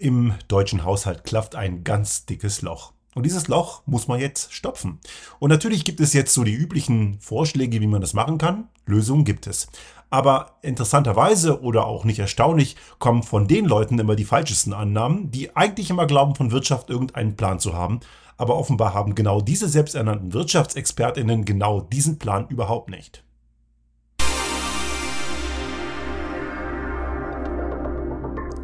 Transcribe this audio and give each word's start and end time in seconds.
Im 0.00 0.32
deutschen 0.48 0.82
Haushalt 0.82 1.24
klafft 1.24 1.54
ein 1.56 1.84
ganz 1.84 2.24
dickes 2.24 2.62
Loch. 2.62 2.94
Und 3.14 3.26
dieses 3.26 3.48
Loch 3.48 3.82
muss 3.84 4.08
man 4.08 4.18
jetzt 4.18 4.50
stopfen. 4.50 4.98
Und 5.38 5.50
natürlich 5.50 5.84
gibt 5.84 6.00
es 6.00 6.14
jetzt 6.14 6.32
so 6.32 6.42
die 6.42 6.54
üblichen 6.54 7.20
Vorschläge, 7.20 7.82
wie 7.82 7.86
man 7.86 8.00
das 8.00 8.14
machen 8.14 8.38
kann. 8.38 8.68
Lösungen 8.86 9.26
gibt 9.26 9.46
es. 9.46 9.68
Aber 10.08 10.56
interessanterweise 10.62 11.60
oder 11.60 11.86
auch 11.86 12.04
nicht 12.04 12.18
erstaunlich 12.18 12.76
kommen 12.98 13.22
von 13.22 13.46
den 13.46 13.66
Leuten 13.66 13.98
immer 13.98 14.16
die 14.16 14.24
falschesten 14.24 14.72
Annahmen, 14.72 15.30
die 15.30 15.54
eigentlich 15.54 15.90
immer 15.90 16.06
glauben, 16.06 16.34
von 16.34 16.50
Wirtschaft 16.50 16.88
irgendeinen 16.88 17.36
Plan 17.36 17.58
zu 17.58 17.74
haben. 17.74 18.00
Aber 18.38 18.56
offenbar 18.56 18.94
haben 18.94 19.14
genau 19.14 19.42
diese 19.42 19.68
selbsternannten 19.68 20.32
Wirtschaftsexpertinnen 20.32 21.44
genau 21.44 21.82
diesen 21.82 22.18
Plan 22.18 22.48
überhaupt 22.48 22.88
nicht. 22.88 23.22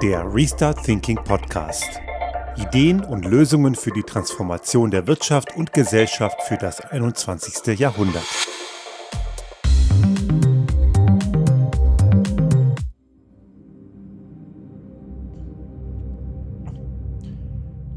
Der 0.06 0.32
Restart 0.32 0.84
Thinking 0.84 1.16
Podcast. 1.16 2.00
Ideen 2.56 3.02
und 3.02 3.24
Lösungen 3.24 3.74
für 3.74 3.90
die 3.90 4.04
Transformation 4.04 4.92
der 4.92 5.08
Wirtschaft 5.08 5.56
und 5.56 5.72
Gesellschaft 5.72 6.40
für 6.42 6.56
das 6.56 6.80
21. 6.80 7.76
Jahrhundert. 7.76 8.22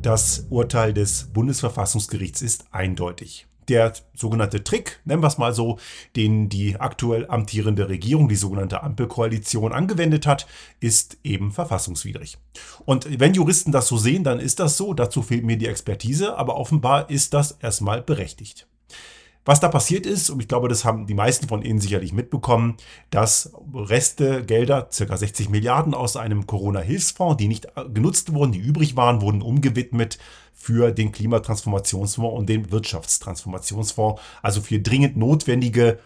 Das 0.02 0.48
Urteil 0.50 0.96
des 0.96 1.32
Bundesverfassungsgerichts 1.32 2.42
ist 2.42 2.66
eindeutig 2.72 3.46
der 3.70 3.94
sogenannte 4.14 4.64
Trick, 4.64 5.00
nennen 5.06 5.24
wir 5.24 5.28
es 5.28 5.38
mal 5.38 5.54
so, 5.54 5.78
den 6.16 6.50
die 6.50 6.80
aktuell 6.80 7.26
amtierende 7.30 7.88
Regierung, 7.90 8.28
die 8.28 8.36
sogenannte 8.36 8.84
Ampelkoalition, 8.84 9.72
angewendet 9.72 10.28
hat, 10.28 10.48
ist 10.80 11.18
eben 11.24 11.52
verfassungswidrig. 11.52 12.38
Und 12.86 13.20
wenn 13.20 13.34
Juristen 13.34 13.72
das 13.72 13.88
so 13.88 13.98
sehen, 13.98 14.24
dann 14.24 14.40
ist 14.40 14.60
das 14.60 14.78
so. 14.78 14.94
Dazu 14.94 15.22
fehlt 15.22 15.46
mir 15.46 15.58
die 15.58 15.68
Expertise, 15.68 16.38
aber 16.38 16.58
offenbar 16.58 17.10
ist 17.10 17.34
das 17.34 17.52
erstmal 17.62 18.02
berechtigt. 18.02 18.68
Was 19.50 19.60
da 19.60 19.68
passiert 19.68 20.06
ist, 20.06 20.30
und 20.30 20.42
ich 20.42 20.48
glaube, 20.48 20.68
das 20.68 20.86
haben 20.86 21.08
die 21.08 21.16
meisten 21.16 21.48
von 21.48 21.64
Ihnen 21.64 21.82
sicherlich 21.82 22.14
mitbekommen, 22.14 22.78
dass 23.10 23.52
Reste, 23.74 24.46
Gelder, 24.46 24.90
circa 24.92 25.18
60 25.18 25.50
Milliarden 25.50 25.96
aus 25.96 26.18
einem 26.18 26.46
Corona-Hilfsfonds, 26.46 27.38
die 27.38 27.48
nicht 27.48 27.68
genutzt 27.92 28.32
wurden, 28.32 28.52
die 28.52 28.60
übrig 28.60 28.96
waren, 28.96 29.22
wurden 29.22 29.42
umgewidmet 29.42 30.20
für 30.54 30.92
den 30.92 31.12
Klimatransformationsfonds 31.12 32.38
und 32.38 32.48
den 32.48 32.70
Wirtschaftstransformationsfonds, 32.72 34.22
also 34.44 34.62
für 34.62 34.78
dringend 34.78 35.18
notwendige 35.18 35.98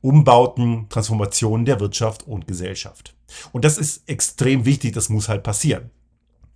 Umbauten, 0.00 0.86
Transformationen 0.88 1.66
der 1.66 1.80
Wirtschaft 1.80 2.28
und 2.28 2.46
Gesellschaft. 2.46 3.16
Und 3.50 3.64
das 3.64 3.78
ist 3.78 4.08
extrem 4.08 4.64
wichtig, 4.64 4.92
das 4.92 5.08
muss 5.08 5.28
halt 5.28 5.42
passieren. 5.42 5.90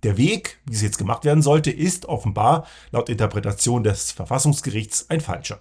Der 0.03 0.15
Weg, 0.15 0.59
wie 0.65 0.75
es 0.75 0.81
jetzt 0.81 0.97
gemacht 0.97 1.25
werden 1.25 1.41
sollte, 1.41 1.71
ist 1.71 2.05
offenbar 2.05 2.65
laut 2.91 3.09
Interpretation 3.09 3.83
des 3.83 4.13
Verfassungsgerichts 4.13 5.09
ein 5.09 5.19
falscher. 5.19 5.59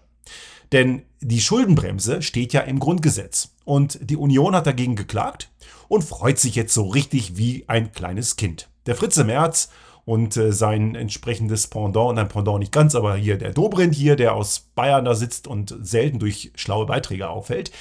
Denn 0.73 1.03
die 1.21 1.41
Schuldenbremse 1.41 2.23
steht 2.23 2.53
ja 2.53 2.61
im 2.63 2.79
Grundgesetz. 2.79 3.51
Und 3.65 3.99
die 4.03 4.17
Union 4.17 4.55
hat 4.55 4.67
dagegen 4.67 4.97
geklagt 4.97 5.51
und 5.89 6.05
freut 6.05 6.39
sich 6.39 6.55
jetzt 6.55 6.75
so 6.75 6.89
richtig 6.89 7.37
wie 7.37 7.65
ein 7.69 7.93
kleines 7.93 8.37
Kind. 8.37 8.69
Der 8.87 8.97
Fritze 8.97 9.25
Merz 9.25 9.71
und 10.05 10.37
äh, 10.37 10.53
sein 10.53 10.95
entsprechendes 10.95 11.67
Pendant, 11.67 12.15
nein, 12.15 12.29
Pendant 12.29 12.61
nicht 12.61 12.73
ganz, 12.73 12.95
aber 12.95 13.17
hier 13.17 13.39
der 13.39 13.53
Dobrindt 13.53 13.95
hier, 13.95 14.17
der 14.17 14.35
aus 14.35 14.61
Bayern 14.75 15.05
da 15.05 15.15
sitzt 15.15 15.47
und 15.49 15.77
selten 15.81 16.19
durch 16.19 16.53
schlaue 16.55 16.87
Beiträge 16.87 17.29
auffällt. 17.29 17.73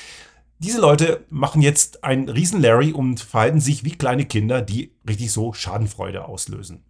Diese 0.58 0.80
Leute 0.80 1.26
machen 1.30 1.62
jetzt 1.62 2.04
einen 2.04 2.30
riesen 2.30 2.62
Larry 2.62 2.94
und 2.94 3.20
verhalten 3.20 3.60
sich 3.60 3.84
wie 3.84 3.92
kleine 3.92 4.26
Kinder, 4.26 4.62
die 4.62 4.94
richtig 5.08 5.32
so 5.32 5.54
Schadenfreude 5.54 6.26
auslösen. 6.26 6.84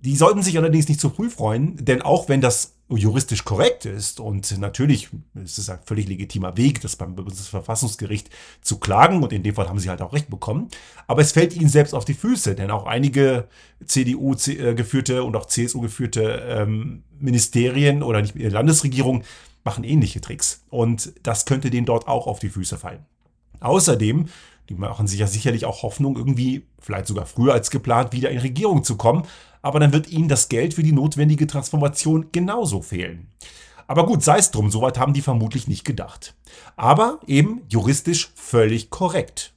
Die 0.00 0.16
sollten 0.16 0.42
sich 0.42 0.56
allerdings 0.56 0.88
nicht 0.88 1.00
zu 1.00 1.10
früh 1.10 1.28
freuen, 1.28 1.76
denn 1.76 2.02
auch 2.02 2.28
wenn 2.28 2.40
das 2.40 2.77
juristisch 2.96 3.44
korrekt 3.44 3.84
ist 3.84 4.18
und 4.18 4.58
natürlich 4.58 5.10
ist 5.34 5.58
es 5.58 5.68
ein 5.68 5.78
völlig 5.84 6.08
legitimer 6.08 6.56
Weg, 6.56 6.80
das 6.80 6.96
beim 6.96 7.14
Bundesverfassungsgericht 7.14 8.30
zu 8.62 8.78
klagen 8.78 9.22
und 9.22 9.32
in 9.32 9.42
dem 9.42 9.54
Fall 9.54 9.68
haben 9.68 9.78
sie 9.78 9.90
halt 9.90 10.00
auch 10.00 10.14
recht 10.14 10.30
bekommen, 10.30 10.68
aber 11.06 11.20
es 11.20 11.32
fällt 11.32 11.54
ihnen 11.54 11.68
selbst 11.68 11.94
auf 11.94 12.06
die 12.06 12.14
Füße, 12.14 12.54
denn 12.54 12.70
auch 12.70 12.86
einige 12.86 13.48
CDU 13.84 14.34
äh, 14.46 15.20
und 15.20 15.36
auch 15.36 15.46
CSU 15.46 15.82
geführte 15.82 16.42
ähm, 16.48 17.04
Ministerien 17.18 18.02
oder 18.02 18.22
nicht 18.22 18.34
Landesregierungen 18.36 19.22
machen 19.64 19.84
ähnliche 19.84 20.22
Tricks 20.22 20.64
und 20.70 21.12
das 21.22 21.44
könnte 21.44 21.68
denen 21.68 21.86
dort 21.86 22.08
auch 22.08 22.26
auf 22.26 22.38
die 22.38 22.48
Füße 22.48 22.78
fallen. 22.78 23.04
Außerdem 23.60 24.28
die 24.68 24.74
machen 24.74 25.06
sich 25.06 25.20
ja 25.20 25.26
sicherlich 25.26 25.64
auch 25.64 25.82
Hoffnung, 25.82 26.16
irgendwie, 26.16 26.66
vielleicht 26.78 27.06
sogar 27.06 27.26
früher 27.26 27.54
als 27.54 27.70
geplant, 27.70 28.12
wieder 28.12 28.30
in 28.30 28.38
Regierung 28.38 28.84
zu 28.84 28.96
kommen. 28.96 29.22
Aber 29.62 29.80
dann 29.80 29.92
wird 29.92 30.10
ihnen 30.10 30.28
das 30.28 30.48
Geld 30.48 30.74
für 30.74 30.82
die 30.82 30.92
notwendige 30.92 31.46
Transformation 31.46 32.26
genauso 32.32 32.82
fehlen. 32.82 33.28
Aber 33.86 34.04
gut, 34.04 34.22
sei 34.22 34.38
es 34.38 34.50
drum, 34.50 34.70
soweit 34.70 34.98
haben 34.98 35.14
die 35.14 35.22
vermutlich 35.22 35.66
nicht 35.66 35.84
gedacht. 35.84 36.34
Aber 36.76 37.20
eben 37.26 37.62
juristisch 37.68 38.30
völlig 38.34 38.90
korrekt. 38.90 39.54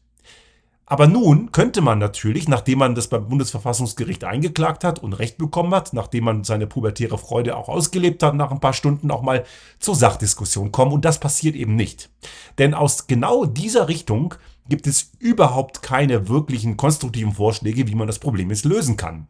Aber 0.92 1.08
nun 1.08 1.54
könnte 1.54 1.80
man 1.80 2.00
natürlich, 2.00 2.50
nachdem 2.50 2.80
man 2.80 2.96
das 2.96 3.08
beim 3.08 3.28
Bundesverfassungsgericht 3.30 4.26
eingeklagt 4.26 4.84
hat 4.84 5.00
und 5.00 5.14
Recht 5.14 5.38
bekommen 5.38 5.74
hat, 5.74 5.94
nachdem 5.94 6.26
man 6.26 6.44
seine 6.44 6.68
pubertäre 6.68 7.18
Freude 7.18 7.56
auch 7.56 7.70
ausgelebt 7.70 8.24
hat, 8.24 8.36
nach 8.36 8.52
ein 8.52 8.60
paar 8.60 8.74
Stunden 8.74 9.10
auch 9.10 9.22
mal 9.22 9.46
zur 9.80 9.96
Sachdiskussion 9.96 10.74
kommen. 10.74 10.92
Und 10.92 11.06
das 11.06 11.20
passiert 11.20 11.56
eben 11.56 11.76
nicht. 11.76 12.10
Denn 12.58 12.74
aus 12.74 13.08
genau 13.08 13.46
dieser 13.46 13.88
Richtung 13.88 14.36
gibt 14.72 14.88
es 14.88 15.12
überhaupt 15.20 15.84
keine 15.84 16.30
wirklichen 16.30 16.78
konstruktiven 16.78 17.34
Vorschläge, 17.34 17.88
wie 17.88 17.96
man 17.96 18.08
das 18.08 18.20
Problem 18.20 18.50
jetzt 18.52 18.64
lösen 18.64 18.96
kann. 18.96 19.28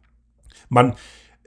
Man 0.68 0.94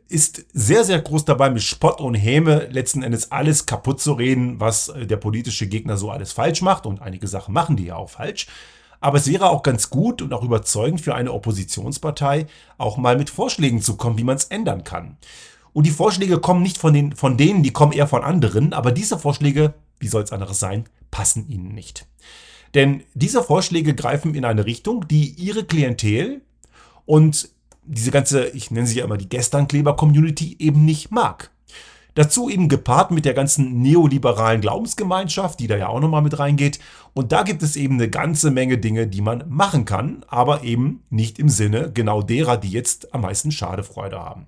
ist 0.09 0.45
sehr, 0.51 0.83
sehr 0.83 0.99
groß 0.99 1.23
dabei, 1.23 1.49
mit 1.49 1.63
Spott 1.63 2.01
und 2.01 2.13
Häme 2.13 2.67
letzten 2.69 3.03
Endes 3.03 3.31
alles 3.31 3.65
kaputt 3.65 4.01
zu 4.01 4.11
reden, 4.11 4.59
was 4.59 4.89
äh, 4.89 5.07
der 5.07 5.15
politische 5.15 5.67
Gegner 5.67 5.95
so 5.95 6.11
alles 6.11 6.33
falsch 6.33 6.61
macht. 6.61 6.85
Und 6.85 7.01
einige 7.01 7.27
Sachen 7.27 7.53
machen 7.53 7.77
die 7.77 7.85
ja 7.85 7.95
auch 7.95 8.09
falsch. 8.09 8.47
Aber 8.99 9.17
es 9.17 9.27
wäre 9.27 9.49
auch 9.49 9.63
ganz 9.63 9.89
gut 9.89 10.21
und 10.21 10.33
auch 10.33 10.43
überzeugend 10.43 10.99
für 10.99 11.15
eine 11.15 11.31
Oppositionspartei, 11.31 12.47
auch 12.77 12.97
mal 12.97 13.17
mit 13.17 13.29
Vorschlägen 13.29 13.81
zu 13.81 13.95
kommen, 13.95 14.17
wie 14.17 14.25
man 14.25 14.35
es 14.35 14.45
ändern 14.45 14.83
kann. 14.83 15.15
Und 15.71 15.85
die 15.85 15.91
Vorschläge 15.91 16.39
kommen 16.39 16.63
nicht 16.63 16.77
von, 16.77 16.93
den, 16.93 17.15
von 17.15 17.37
denen, 17.37 17.63
die 17.63 17.71
kommen 17.71 17.93
eher 17.93 18.07
von 18.07 18.23
anderen, 18.25 18.73
aber 18.73 18.91
diese 18.91 19.17
Vorschläge, 19.17 19.73
wie 19.99 20.09
soll 20.09 20.23
es 20.23 20.33
anderes 20.33 20.59
sein, 20.59 20.83
passen 21.11 21.47
ihnen 21.47 21.73
nicht. 21.73 22.07
Denn 22.75 23.03
diese 23.13 23.41
Vorschläge 23.41 23.95
greifen 23.95 24.35
in 24.35 24.45
eine 24.45 24.65
Richtung, 24.65 25.07
die 25.07 25.29
ihre 25.29 25.63
Klientel 25.63 26.41
und 27.05 27.49
diese 27.83 28.11
ganze, 28.11 28.49
ich 28.49 28.69
nenne 28.69 28.85
sie 28.85 28.99
ja 28.99 29.05
immer 29.05 29.17
die 29.17 29.29
Gesternkleber-Community 29.29 30.57
eben 30.59 30.85
nicht 30.85 31.11
mag. 31.11 31.51
Dazu 32.15 32.49
eben 32.49 32.69
gepaart 32.69 33.11
mit 33.11 33.25
der 33.25 33.33
ganzen 33.33 33.81
neoliberalen 33.81 34.61
Glaubensgemeinschaft, 34.61 35.59
die 35.59 35.67
da 35.67 35.75
ja 35.75 35.87
auch 35.87 35.99
nochmal 35.99 36.21
mit 36.21 36.39
reingeht. 36.39 36.79
Und 37.13 37.33
da 37.33 37.43
gibt 37.43 37.61
es 37.61 37.75
eben 37.75 37.95
eine 37.95 38.09
ganze 38.09 38.51
Menge 38.51 38.77
Dinge, 38.77 39.07
die 39.07 39.21
man 39.21 39.43
machen 39.49 39.83
kann, 39.83 40.25
aber 40.27 40.63
eben 40.63 41.03
nicht 41.09 41.39
im 41.39 41.49
Sinne 41.49 41.91
genau 41.93 42.21
derer, 42.21 42.55
die 42.57 42.69
jetzt 42.69 43.13
am 43.13 43.21
meisten 43.21 43.51
Schadefreude 43.51 44.17
haben. 44.17 44.47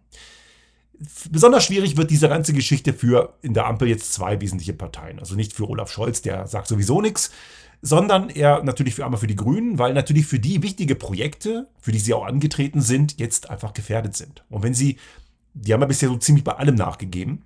Besonders 1.30 1.66
schwierig 1.66 1.98
wird 1.98 2.10
diese 2.10 2.30
ganze 2.30 2.54
Geschichte 2.54 2.94
für 2.94 3.36
in 3.42 3.54
der 3.54 3.68
Ampel 3.68 3.90
jetzt 3.90 4.14
zwei 4.14 4.42
wesentliche 4.42 4.74
Parteien. 4.74 5.20
Also 5.20 5.36
nicht 5.36 5.54
für 5.54 5.70
Olaf 5.70 5.92
Scholz, 5.92 6.22
der 6.22 6.48
sagt 6.48 6.68
sowieso 6.68 7.02
nichts, 7.02 7.32
sondern 7.82 8.30
eher 8.30 8.64
natürlich 8.64 8.96
für 8.96 9.06
einmal 9.06 9.20
für 9.20 9.28
die 9.28 9.36
Grünen, 9.36 9.80
weil 9.80 9.94
natürlich 9.94 10.26
für 10.26 10.40
die 10.40 10.64
wichtige 10.64 10.96
Projekte, 10.96 11.68
für 11.80 11.92
die 11.92 12.00
sie 12.00 12.14
auch 12.14 12.26
angetreten 12.26 12.82
sind, 12.82 13.20
jetzt 13.20 13.50
einfach 13.50 13.74
gefährdet 13.74 14.16
sind. 14.16 14.44
Und 14.50 14.64
wenn 14.64 14.74
sie, 14.74 14.98
die 15.54 15.74
haben 15.74 15.82
ja 15.82 15.88
bisher 15.88 16.10
so 16.10 16.18
ziemlich 16.18 16.44
bei 16.44 16.54
allem 16.54 16.76
nachgegeben. 16.76 17.44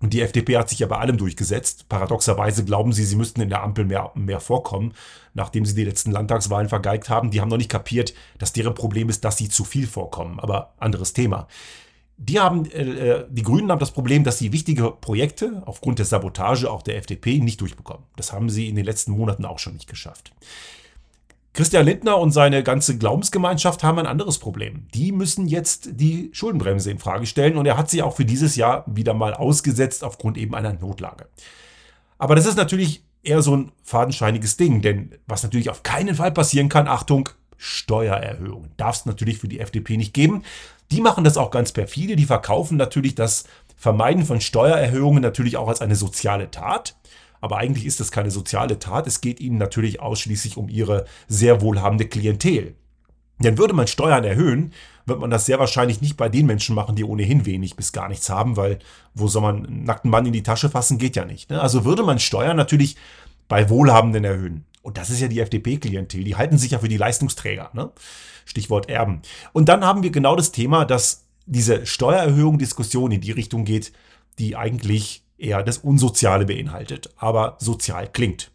Und 0.00 0.12
die 0.12 0.20
FDP 0.20 0.58
hat 0.58 0.68
sich 0.68 0.80
ja 0.80 0.86
bei 0.86 0.98
allem 0.98 1.16
durchgesetzt. 1.16 1.88
Paradoxerweise 1.88 2.64
glauben 2.64 2.92
sie, 2.92 3.04
sie 3.04 3.16
müssten 3.16 3.40
in 3.40 3.48
der 3.48 3.62
Ampel 3.62 3.86
mehr, 3.86 4.10
mehr 4.14 4.40
vorkommen, 4.40 4.92
nachdem 5.32 5.64
sie 5.64 5.74
die 5.74 5.84
letzten 5.84 6.10
Landtagswahlen 6.10 6.68
vergeigt 6.68 7.08
haben. 7.08 7.30
Die 7.30 7.40
haben 7.40 7.48
noch 7.48 7.56
nicht 7.56 7.70
kapiert, 7.70 8.12
dass 8.38 8.52
deren 8.52 8.74
Problem 8.74 9.08
ist, 9.08 9.24
dass 9.24 9.38
sie 9.38 9.48
zu 9.48 9.64
viel 9.64 9.86
vorkommen. 9.86 10.40
Aber 10.40 10.74
anderes 10.78 11.14
Thema. 11.14 11.46
Die 12.16 12.38
haben, 12.38 12.64
äh, 12.70 12.82
äh, 12.82 13.26
die 13.28 13.42
Grünen 13.42 13.70
haben 13.70 13.80
das 13.80 13.90
Problem, 13.90 14.24
dass 14.24 14.38
sie 14.38 14.52
wichtige 14.52 14.90
Projekte 14.90 15.62
aufgrund 15.66 15.98
der 15.98 16.06
Sabotage 16.06 16.70
auch 16.70 16.82
der 16.82 16.96
FDP 16.96 17.38
nicht 17.40 17.60
durchbekommen. 17.60 18.04
Das 18.16 18.32
haben 18.32 18.48
sie 18.50 18.68
in 18.68 18.76
den 18.76 18.84
letzten 18.84 19.12
Monaten 19.12 19.44
auch 19.44 19.58
schon 19.58 19.74
nicht 19.74 19.88
geschafft. 19.88 20.32
Christian 21.54 21.86
Lindner 21.86 22.18
und 22.18 22.32
seine 22.32 22.64
ganze 22.64 22.98
Glaubensgemeinschaft 22.98 23.84
haben 23.84 24.00
ein 24.00 24.06
anderes 24.06 24.38
Problem. 24.38 24.88
Die 24.92 25.12
müssen 25.12 25.46
jetzt 25.46 25.88
die 25.92 26.30
Schuldenbremse 26.32 26.90
in 26.90 26.98
Frage 26.98 27.26
stellen 27.26 27.56
und 27.56 27.66
er 27.66 27.78
hat 27.78 27.90
sie 27.90 28.02
auch 28.02 28.16
für 28.16 28.24
dieses 28.24 28.56
Jahr 28.56 28.84
wieder 28.86 29.14
mal 29.14 29.34
ausgesetzt 29.34 30.02
aufgrund 30.02 30.36
eben 30.36 30.56
einer 30.56 30.72
Notlage. 30.72 31.28
Aber 32.18 32.34
das 32.34 32.46
ist 32.46 32.56
natürlich 32.56 33.04
eher 33.22 33.40
so 33.40 33.56
ein 33.56 33.72
fadenscheiniges 33.84 34.56
Ding, 34.56 34.82
denn 34.82 35.14
was 35.26 35.44
natürlich 35.44 35.70
auf 35.70 35.84
keinen 35.84 36.16
Fall 36.16 36.32
passieren 36.32 36.68
kann, 36.68 36.88
Achtung, 36.88 37.28
Steuererhöhungen. 37.56 38.72
Darf 38.76 38.96
es 38.96 39.06
natürlich 39.06 39.38
für 39.38 39.48
die 39.48 39.60
FDP 39.60 39.96
nicht 39.96 40.12
geben. 40.12 40.42
Die 40.92 41.00
machen 41.00 41.24
das 41.24 41.36
auch 41.36 41.50
ganz 41.50 41.72
perfide. 41.72 42.16
Die 42.16 42.26
verkaufen 42.26 42.76
natürlich 42.76 43.14
das 43.14 43.44
Vermeiden 43.76 44.24
von 44.24 44.40
Steuererhöhungen 44.40 45.22
natürlich 45.22 45.56
auch 45.56 45.68
als 45.68 45.80
eine 45.80 45.96
soziale 45.96 46.50
Tat. 46.50 46.96
Aber 47.40 47.58
eigentlich 47.58 47.84
ist 47.84 48.00
das 48.00 48.10
keine 48.10 48.30
soziale 48.30 48.78
Tat. 48.78 49.06
Es 49.06 49.20
geht 49.20 49.40
ihnen 49.40 49.58
natürlich 49.58 50.00
ausschließlich 50.00 50.56
um 50.56 50.68
ihre 50.68 51.04
sehr 51.28 51.60
wohlhabende 51.60 52.06
Klientel. 52.06 52.74
Denn 53.38 53.58
würde 53.58 53.74
man 53.74 53.86
Steuern 53.86 54.24
erhöhen, 54.24 54.72
wird 55.06 55.20
man 55.20 55.30
das 55.30 55.44
sehr 55.44 55.58
wahrscheinlich 55.58 56.00
nicht 56.00 56.16
bei 56.16 56.28
den 56.28 56.46
Menschen 56.46 56.74
machen, 56.74 56.96
die 56.96 57.04
ohnehin 57.04 57.44
wenig 57.44 57.76
bis 57.76 57.92
gar 57.92 58.08
nichts 58.08 58.30
haben, 58.30 58.56
weil 58.56 58.78
wo 59.12 59.28
soll 59.28 59.42
man 59.42 59.66
einen 59.66 59.84
nackten 59.84 60.10
Mann 60.10 60.24
in 60.24 60.32
die 60.32 60.42
Tasche 60.42 60.70
fassen, 60.70 60.98
geht 60.98 61.16
ja 61.16 61.24
nicht. 61.24 61.50
Ne? 61.50 61.60
Also 61.60 61.84
würde 61.84 62.04
man 62.04 62.18
Steuern 62.18 62.56
natürlich 62.56 62.96
bei 63.48 63.68
Wohlhabenden 63.68 64.24
erhöhen. 64.24 64.64
Und 64.84 64.98
das 64.98 65.08
ist 65.08 65.20
ja 65.20 65.28
die 65.28 65.40
FDP-Klientel. 65.40 66.22
Die 66.22 66.36
halten 66.36 66.58
sich 66.58 66.72
ja 66.72 66.78
für 66.78 66.88
die 66.88 66.98
Leistungsträger. 66.98 67.70
Ne? 67.72 67.90
Stichwort 68.44 68.90
Erben. 68.90 69.22
Und 69.54 69.70
dann 69.70 69.82
haben 69.82 70.02
wir 70.02 70.10
genau 70.10 70.36
das 70.36 70.52
Thema, 70.52 70.84
dass 70.84 71.24
diese 71.46 71.86
Steuererhöhung 71.86 72.58
Diskussion 72.58 73.10
in 73.10 73.22
die 73.22 73.32
Richtung 73.32 73.64
geht, 73.64 73.92
die 74.38 74.56
eigentlich 74.56 75.22
eher 75.38 75.62
das 75.62 75.78
Unsoziale 75.78 76.44
beinhaltet, 76.44 77.10
aber 77.16 77.56
sozial 77.60 78.08
klingt. 78.08 78.50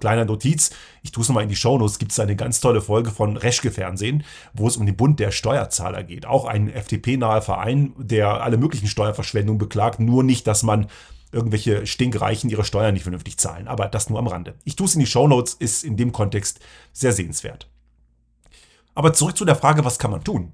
Kleiner 0.00 0.26
Notiz, 0.26 0.70
ich 1.02 1.12
tue 1.12 1.22
es 1.22 1.28
nochmal 1.28 1.44
in 1.44 1.50
die 1.50 1.56
Shownotes, 1.56 1.98
gibt 1.98 2.12
es 2.12 2.20
eine 2.20 2.36
ganz 2.36 2.60
tolle 2.60 2.80
Folge 2.80 3.10
von 3.10 3.36
Reschke 3.36 3.70
Fernsehen, 3.70 4.24
wo 4.52 4.66
es 4.66 4.76
um 4.76 4.86
den 4.86 4.96
Bund 4.96 5.18
der 5.18 5.30
Steuerzahler 5.30 6.02
geht. 6.02 6.26
Auch 6.26 6.44
ein 6.44 6.70
FDP-naher 6.70 7.42
Verein, 7.42 7.92
der 7.98 8.42
alle 8.42 8.56
möglichen 8.58 8.88
Steuerverschwendungen 8.88 9.58
beklagt, 9.58 10.00
nur 10.00 10.22
nicht, 10.22 10.46
dass 10.46 10.62
man 10.62 10.86
irgendwelche 11.32 11.86
Stinkreichen 11.86 12.50
ihre 12.50 12.64
Steuern 12.64 12.94
nicht 12.94 13.04
vernünftig 13.04 13.38
zahlen. 13.38 13.68
Aber 13.68 13.86
das 13.86 14.10
nur 14.10 14.18
am 14.18 14.26
Rande. 14.26 14.54
Ich 14.64 14.76
tue 14.76 14.86
es 14.86 14.94
in 14.94 15.00
die 15.00 15.06
Shownotes, 15.06 15.54
ist 15.54 15.84
in 15.84 15.96
dem 15.96 16.12
Kontext 16.12 16.60
sehr 16.92 17.12
sehenswert. 17.12 17.68
Aber 18.94 19.12
zurück 19.12 19.36
zu 19.36 19.44
der 19.44 19.56
Frage, 19.56 19.84
was 19.84 19.98
kann 19.98 20.10
man 20.10 20.24
tun? 20.24 20.52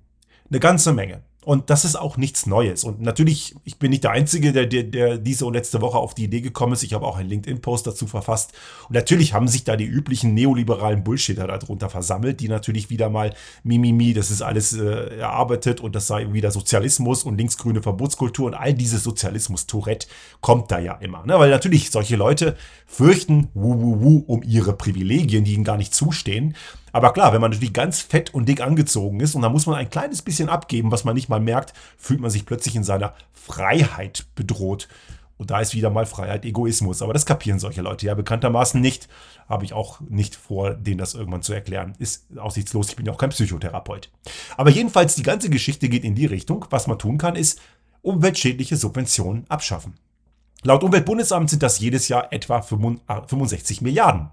Eine 0.50 0.60
ganze 0.60 0.92
Menge. 0.92 1.22
Und 1.46 1.70
das 1.70 1.84
ist 1.84 1.94
auch 1.94 2.16
nichts 2.16 2.46
Neues. 2.46 2.82
Und 2.82 3.00
natürlich, 3.00 3.54
ich 3.62 3.78
bin 3.78 3.90
nicht 3.90 4.02
der 4.02 4.10
Einzige, 4.10 4.52
der, 4.52 4.66
der, 4.66 4.82
der 4.82 5.16
diese 5.16 5.46
und 5.46 5.54
letzte 5.54 5.80
Woche 5.80 5.96
auf 5.96 6.12
die 6.12 6.24
Idee 6.24 6.40
gekommen 6.40 6.72
ist. 6.72 6.82
Ich 6.82 6.92
habe 6.92 7.06
auch 7.06 7.18
einen 7.18 7.28
LinkedIn-Post 7.28 7.86
dazu 7.86 8.08
verfasst. 8.08 8.52
Und 8.88 8.96
natürlich 8.96 9.32
haben 9.32 9.46
sich 9.46 9.62
da 9.62 9.76
die 9.76 9.84
üblichen 9.84 10.34
neoliberalen 10.34 11.04
Bullshitter 11.04 11.46
darunter 11.46 11.88
versammelt, 11.88 12.40
die 12.40 12.48
natürlich 12.48 12.90
wieder 12.90 13.10
mal 13.10 13.32
Mimimi, 13.62 14.12
das 14.12 14.32
ist 14.32 14.42
alles 14.42 14.72
äh, 14.72 15.18
erarbeitet 15.18 15.80
und 15.80 15.94
das 15.94 16.08
sei 16.08 16.32
wieder 16.32 16.50
Sozialismus 16.50 17.22
und 17.22 17.38
linksgrüne 17.38 17.80
Verbotskultur 17.80 18.46
und 18.46 18.54
all 18.54 18.74
dieses 18.74 19.04
Sozialismus-Tourette 19.04 20.08
kommt 20.40 20.72
da 20.72 20.80
ja 20.80 20.94
immer. 20.94 21.24
Ne? 21.26 21.38
Weil 21.38 21.50
natürlich 21.50 21.92
solche 21.92 22.16
Leute 22.16 22.56
fürchten 22.86 23.50
wuh, 23.54 23.80
wuh, 23.80 24.00
wuh 24.00 24.24
um 24.26 24.42
ihre 24.42 24.72
Privilegien, 24.72 25.44
die 25.44 25.54
ihnen 25.54 25.62
gar 25.62 25.76
nicht 25.76 25.94
zustehen. 25.94 26.56
Aber 26.96 27.12
klar, 27.12 27.34
wenn 27.34 27.42
man 27.42 27.50
natürlich 27.50 27.74
ganz 27.74 28.00
fett 28.00 28.32
und 28.32 28.48
dick 28.48 28.62
angezogen 28.62 29.20
ist 29.20 29.34
und 29.34 29.42
da 29.42 29.50
muss 29.50 29.66
man 29.66 29.74
ein 29.74 29.90
kleines 29.90 30.22
bisschen 30.22 30.48
abgeben, 30.48 30.90
was 30.90 31.04
man 31.04 31.14
nicht 31.14 31.28
mal 31.28 31.40
merkt, 31.40 31.74
fühlt 31.98 32.20
man 32.20 32.30
sich 32.30 32.46
plötzlich 32.46 32.74
in 32.74 32.84
seiner 32.84 33.12
Freiheit 33.34 34.24
bedroht. 34.34 34.88
Und 35.36 35.50
da 35.50 35.60
ist 35.60 35.74
wieder 35.74 35.90
mal 35.90 36.06
Freiheit 36.06 36.46
Egoismus. 36.46 37.02
Aber 37.02 37.12
das 37.12 37.26
kapieren 37.26 37.58
solche 37.58 37.82
Leute 37.82 38.06
ja 38.06 38.14
bekanntermaßen 38.14 38.80
nicht. 38.80 39.10
Habe 39.46 39.66
ich 39.66 39.74
auch 39.74 40.00
nicht 40.08 40.36
vor, 40.36 40.72
denen 40.72 40.96
das 40.96 41.12
irgendwann 41.12 41.42
zu 41.42 41.52
erklären. 41.52 41.92
Ist 41.98 42.34
aussichtslos. 42.38 42.88
Ich 42.88 42.96
bin 42.96 43.04
ja 43.04 43.12
auch 43.12 43.18
kein 43.18 43.28
Psychotherapeut. 43.28 44.10
Aber 44.56 44.70
jedenfalls, 44.70 45.16
die 45.16 45.22
ganze 45.22 45.50
Geschichte 45.50 45.90
geht 45.90 46.02
in 46.02 46.14
die 46.14 46.24
Richtung. 46.24 46.64
Was 46.70 46.86
man 46.86 46.98
tun 46.98 47.18
kann, 47.18 47.36
ist 47.36 47.60
umweltschädliche 48.00 48.78
Subventionen 48.78 49.44
abschaffen. 49.50 49.98
Laut 50.62 50.82
Umweltbundesamt 50.82 51.50
sind 51.50 51.62
das 51.62 51.78
jedes 51.78 52.08
Jahr 52.08 52.32
etwa 52.32 52.62
65 52.62 53.82
Milliarden 53.82 54.30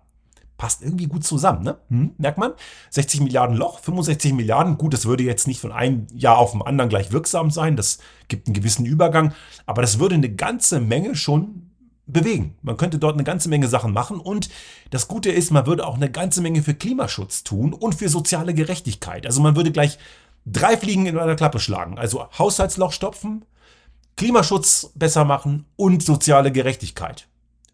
passt 0.57 0.81
irgendwie 0.81 1.07
gut 1.07 1.23
zusammen, 1.25 1.63
ne? 1.63 1.77
Hm, 1.89 2.11
merkt 2.17 2.38
man? 2.38 2.53
60 2.91 3.21
Milliarden 3.21 3.57
Loch, 3.57 3.79
65 3.79 4.33
Milliarden. 4.33 4.77
Gut, 4.77 4.94
das 4.94 5.05
würde 5.05 5.23
jetzt 5.23 5.47
nicht 5.47 5.59
von 5.59 5.71
einem 5.71 6.07
Jahr 6.13 6.38
auf 6.38 6.51
dem 6.51 6.61
anderen 6.61 6.89
gleich 6.89 7.11
wirksam 7.11 7.51
sein. 7.51 7.75
Das 7.75 8.00
gibt 8.27 8.47
einen 8.47 8.53
gewissen 8.53 8.85
Übergang. 8.85 9.33
Aber 9.65 9.81
das 9.81 10.00
würde 10.00 10.15
eine 10.15 10.33
ganze 10.33 10.79
Menge 10.79 11.15
schon 11.15 11.71
bewegen. 12.05 12.55
Man 12.61 12.77
könnte 12.77 13.00
dort 13.00 13.15
eine 13.15 13.23
ganze 13.23 13.50
Menge 13.50 13.67
Sachen 13.67 13.94
machen. 13.94 14.19
Und 14.19 14.50
das 14.89 15.07
Gute 15.07 15.31
ist, 15.31 15.51
man 15.51 15.65
würde 15.65 15.88
auch 15.88 15.95
eine 15.95 16.11
ganze 16.11 16.41
Menge 16.41 16.61
für 16.61 16.73
Klimaschutz 16.73 17.44
tun 17.44 17.73
und 17.73 17.95
für 17.95 18.09
soziale 18.09 18.53
Gerechtigkeit. 18.53 19.25
Also 19.25 19.41
man 19.41 19.55
würde 19.55 19.71
gleich 19.71 19.97
drei 20.45 20.77
Fliegen 20.77 21.05
in 21.05 21.17
einer 21.17 21.35
Klappe 21.35 21.59
schlagen. 21.59 21.97
Also 21.97 22.27
Haushaltsloch 22.38 22.91
stopfen, 22.91 23.45
Klimaschutz 24.15 24.91
besser 24.95 25.25
machen 25.25 25.65
und 25.75 26.03
soziale 26.03 26.51
Gerechtigkeit. 26.51 27.27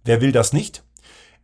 Wer 0.06 0.22
will 0.22 0.32
das 0.32 0.54
nicht? 0.54 0.84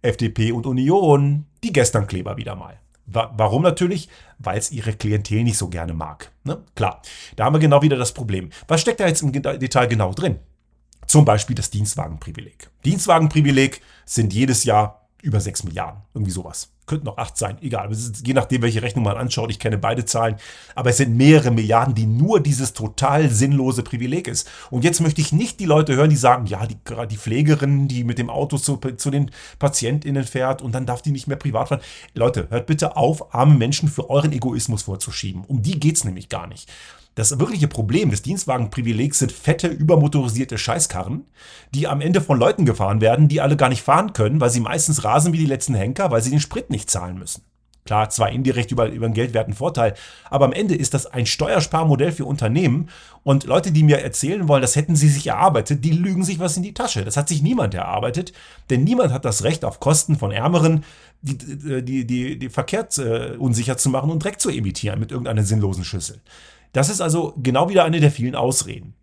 FDP 0.05 0.51
und 0.51 0.65
Union, 0.65 1.45
die 1.63 1.73
gestern 1.73 2.07
Kleber 2.07 2.37
wieder 2.37 2.55
mal. 2.55 2.79
Warum 3.05 3.61
natürlich? 3.61 4.09
Weil 4.39 4.57
es 4.57 4.71
ihre 4.71 4.93
Klientel 4.93 5.43
nicht 5.43 5.57
so 5.57 5.69
gerne 5.69 5.93
mag. 5.93 6.31
Ne? 6.43 6.63
Klar, 6.75 7.01
da 7.35 7.45
haben 7.45 7.53
wir 7.53 7.59
genau 7.59 7.81
wieder 7.81 7.97
das 7.97 8.13
Problem. 8.13 8.49
Was 8.67 8.81
steckt 8.81 8.99
da 8.99 9.07
jetzt 9.07 9.21
im 9.21 9.31
Detail 9.31 9.87
genau 9.87 10.11
drin? 10.13 10.39
Zum 11.05 11.23
Beispiel 11.23 11.55
das 11.55 11.69
Dienstwagenprivileg. 11.69 12.69
Dienstwagenprivileg 12.83 13.81
sind 14.05 14.33
jedes 14.33 14.63
Jahr 14.63 15.07
über 15.21 15.39
6 15.39 15.63
Milliarden, 15.65 16.01
irgendwie 16.13 16.31
sowas 16.31 16.74
könnten 16.85 17.05
noch 17.05 17.17
acht 17.17 17.37
sein, 17.37 17.57
egal. 17.61 17.89
Je 18.23 18.33
nachdem, 18.33 18.61
welche 18.61 18.81
Rechnung 18.81 19.03
man 19.03 19.17
anschaut, 19.17 19.49
ich 19.51 19.59
kenne 19.59 19.77
beide 19.77 20.05
Zahlen. 20.05 20.35
Aber 20.75 20.89
es 20.89 20.97
sind 20.97 21.15
mehrere 21.15 21.51
Milliarden, 21.51 21.95
die 21.95 22.05
nur 22.05 22.39
dieses 22.39 22.73
total 22.73 23.29
sinnlose 23.29 23.83
Privileg 23.83 24.27
ist. 24.27 24.49
Und 24.69 24.83
jetzt 24.83 25.01
möchte 25.01 25.21
ich 25.21 25.31
nicht 25.31 25.59
die 25.59 25.65
Leute 25.65 25.95
hören, 25.95 26.09
die 26.09 26.15
sagen, 26.15 26.45
ja, 26.45 26.65
die, 26.65 26.77
die 27.09 27.17
Pflegerin, 27.17 27.87
die 27.87 28.03
mit 28.03 28.17
dem 28.17 28.29
Auto 28.29 28.57
zu, 28.57 28.77
zu 28.77 29.11
den 29.11 29.31
PatientInnen 29.59 30.23
fährt 30.23 30.61
und 30.61 30.73
dann 30.73 30.85
darf 30.85 31.01
die 31.01 31.11
nicht 31.11 31.27
mehr 31.27 31.37
privat 31.37 31.69
fahren. 31.69 31.81
Leute, 32.13 32.47
hört 32.49 32.67
bitte 32.67 32.95
auf, 32.97 33.33
arme 33.33 33.55
Menschen 33.55 33.89
für 33.89 34.09
euren 34.09 34.31
Egoismus 34.31 34.83
vorzuschieben. 34.83 35.43
Um 35.45 35.61
die 35.61 35.79
geht 35.79 35.97
es 35.97 36.03
nämlich 36.03 36.29
gar 36.29 36.47
nicht. 36.47 36.71
Das 37.15 37.39
wirkliche 37.39 37.69
Problem 37.69 38.09
des 38.11 38.21
Dienstwagenprivilegs 38.23 39.19
sind 39.19 39.31
fette, 39.31 39.67
übermotorisierte 39.67 40.57
Scheißkarren, 40.57 41.25
die 41.73 41.87
am 41.87 42.01
Ende 42.01 42.19
von 42.19 42.37
Leuten 42.37 42.65
gefahren 42.65 42.99
werden, 42.99 43.29
die 43.29 43.39
alle 43.39 43.55
gar 43.55 43.69
nicht 43.69 43.83
fahren 43.83 44.11
können, 44.11 44.41
weil 44.41 44.49
sie 44.49 44.59
meistens 44.59 45.05
rasen 45.05 45.31
wie 45.31 45.37
die 45.37 45.45
letzten 45.45 45.75
Henker, 45.75 46.11
weil 46.11 46.21
sie 46.21 46.29
den 46.29 46.41
Sprit 46.41 46.69
nicht 46.69 46.89
zahlen 46.89 47.17
müssen. 47.17 47.43
Klar, 47.85 48.09
zwar 48.09 48.31
indirekt 48.31 48.71
über, 48.71 48.89
über 48.89 49.05
einen 49.05 49.13
geldwerten 49.13 49.53
Vorteil, 49.53 49.93
aber 50.31 50.45
am 50.45 50.53
Ende 50.53 50.73
ist 50.73 50.95
das 50.95 51.05
ein 51.05 51.27
Steuersparmodell 51.27 52.11
für 52.11 52.25
Unternehmen 52.25 52.89
und 53.23 53.43
Leute, 53.43 53.71
die 53.71 53.83
mir 53.83 53.99
erzählen 53.99 54.47
wollen, 54.47 54.63
das 54.63 54.75
hätten 54.75 54.95
sie 54.95 55.07
sich 55.07 55.27
erarbeitet, 55.27 55.85
die 55.85 55.91
lügen 55.91 56.23
sich 56.23 56.39
was 56.39 56.57
in 56.57 56.63
die 56.63 56.73
Tasche. 56.73 57.05
Das 57.05 57.15
hat 57.15 57.29
sich 57.29 57.43
niemand 57.43 57.75
erarbeitet, 57.75 58.33
denn 58.71 58.83
niemand 58.83 59.13
hat 59.13 59.23
das 59.23 59.43
Recht, 59.43 59.63
auf 59.63 59.79
Kosten 59.79 60.17
von 60.17 60.31
Ärmeren 60.31 60.83
die, 61.21 61.37
die, 61.37 62.07
die, 62.07 62.39
die 62.39 62.49
Verkehr 62.49 62.87
äh, 62.97 63.37
unsicher 63.37 63.77
zu 63.77 63.89
machen 63.91 64.09
und 64.09 64.23
Dreck 64.23 64.41
zu 64.41 64.49
emittieren 64.49 64.99
mit 64.99 65.11
irgendeiner 65.11 65.43
sinnlosen 65.43 65.83
Schüssel. 65.83 66.21
Das 66.75 66.89
ist 66.89 66.99
also 66.99 67.33
genau 67.37 67.69
wieder 67.69 67.85
eine 67.85 68.01
der 68.01 68.11
vielen 68.11 68.35
Ausreden. 68.35 68.95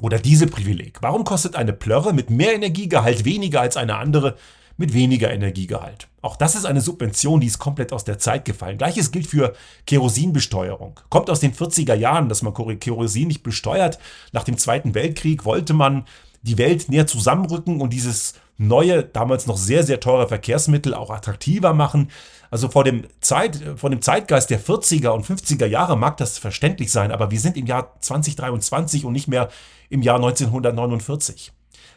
Oder 0.00 0.20
diese 0.20 0.46
Privileg. 0.46 0.98
Warum 1.02 1.24
kostet 1.24 1.56
eine 1.56 1.72
Plörre 1.72 2.12
mit 2.12 2.30
mehr 2.30 2.54
Energiegehalt 2.54 3.24
weniger 3.24 3.60
als 3.62 3.76
eine 3.76 3.96
andere 3.96 4.36
mit 4.76 4.94
weniger 4.94 5.32
Energiegehalt? 5.32 6.06
Auch 6.22 6.36
das 6.36 6.54
ist 6.54 6.66
eine 6.66 6.80
Subvention, 6.80 7.40
die 7.40 7.48
ist 7.48 7.58
komplett 7.58 7.92
aus 7.92 8.04
der 8.04 8.20
Zeit 8.20 8.44
gefallen. 8.44 8.78
Gleiches 8.78 9.10
gilt 9.10 9.26
für 9.26 9.54
Kerosinbesteuerung. 9.86 11.00
Kommt 11.08 11.28
aus 11.28 11.40
den 11.40 11.52
40er 11.52 11.94
Jahren, 11.94 12.28
dass 12.28 12.42
man 12.42 12.54
Kerosin 12.78 13.26
nicht 13.26 13.42
besteuert. 13.42 13.98
Nach 14.30 14.44
dem 14.44 14.56
Zweiten 14.56 14.94
Weltkrieg 14.94 15.44
wollte 15.44 15.74
man 15.74 16.04
die 16.46 16.58
Welt 16.58 16.88
näher 16.88 17.06
zusammenrücken 17.06 17.80
und 17.80 17.92
dieses 17.92 18.34
neue, 18.58 19.02
damals 19.02 19.46
noch 19.46 19.56
sehr, 19.56 19.82
sehr 19.82 20.00
teure 20.00 20.28
Verkehrsmittel 20.28 20.94
auch 20.94 21.10
attraktiver 21.10 21.74
machen. 21.74 22.10
Also 22.50 22.68
vor 22.68 22.84
dem, 22.84 23.04
Zeit, 23.20 23.60
vor 23.76 23.90
dem 23.90 24.00
Zeitgeist 24.00 24.50
der 24.50 24.60
40er 24.60 25.08
und 25.08 25.26
50er 25.26 25.66
Jahre 25.66 25.96
mag 25.96 26.16
das 26.16 26.38
verständlich 26.38 26.92
sein, 26.92 27.10
aber 27.10 27.30
wir 27.30 27.40
sind 27.40 27.56
im 27.56 27.66
Jahr 27.66 27.96
2023 28.00 29.04
und 29.04 29.12
nicht 29.12 29.28
mehr 29.28 29.48
im 29.90 30.02
Jahr 30.02 30.16
1949. 30.16 31.52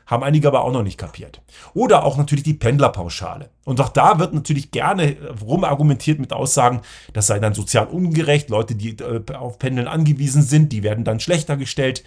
Haben 0.08 0.24
einige 0.24 0.48
aber 0.48 0.64
auch 0.64 0.72
noch 0.72 0.82
nicht 0.82 0.98
kapiert. 0.98 1.40
Oder 1.76 2.04
auch 2.04 2.18
natürlich 2.18 2.44
die 2.44 2.56
Pendlerpauschale. 2.56 3.52
Und 3.64 3.80
auch 3.80 3.90
da 3.90 4.18
wird 4.18 4.34
natürlich 4.34 4.72
gerne 4.72 5.16
rumargumentiert 5.40 6.18
mit 6.18 6.34
Aussagen, 6.34 6.82
das 7.14 7.28
sei 7.28 7.38
dann 7.38 7.54
sozial 7.54 7.86
ungerecht. 7.86 8.50
Leute, 8.50 8.74
die 8.74 8.98
äh, 8.98 9.22
auf 9.36 9.60
Pendeln 9.60 9.88
angewiesen 9.88 10.42
sind, 10.42 10.74
die 10.74 10.82
werden 10.82 11.04
dann 11.04 11.20
schlechter 11.20 11.58
gestellt. 11.58 12.04